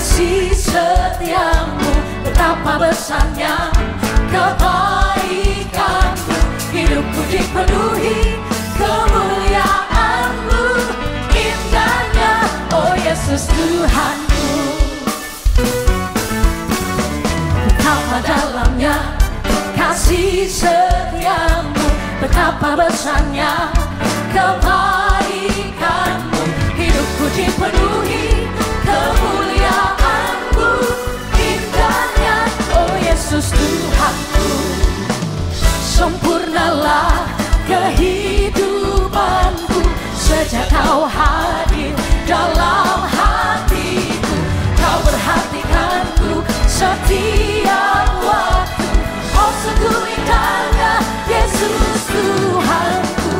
kasih 0.00 0.48
setiamu 0.56 1.92
betapa 2.24 2.80
besarnya 2.80 3.68
kebaikanmu. 4.32 6.40
Hidupku 6.72 7.20
dipenuhi 7.28 8.40
kemuliaanmu 8.80 10.64
indahnya 11.36 12.32
oh 12.72 12.96
Yesus 12.96 13.44
Tuhanku. 13.44 14.48
Betapa 17.68 18.24
dalamnya 18.24 18.96
kasih 19.76 20.48
setiamu 20.48 21.84
betapa 22.24 22.72
besarnya 22.72 23.68
kebaikanmu. 24.32 26.40
Hidupku 26.72 27.24
dipenuhi 27.36 28.29
Yesus 33.30 33.54
Tuhanku 33.54 34.50
sempurnalah 35.86 37.30
kehidupanku. 37.62 39.86
Sejak 40.18 40.66
kau 40.66 41.06
hadir 41.06 41.94
dalam 42.26 43.06
hatiku 43.06 44.34
kau 44.74 44.98
perhatikanku 45.06 46.42
setiap 46.66 48.10
waktu. 48.18 48.98
Oh 49.38 49.52
sungguh 49.62 50.10
indahnya 50.10 50.98
Yesus 51.30 52.10
Tuhanku 52.10 53.30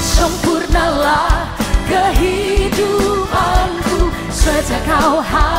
sempurnalah 0.00 1.52
kehidupanku. 1.84 4.08
Sejak 4.32 4.80
kau 4.88 5.20
hadir 5.20 5.53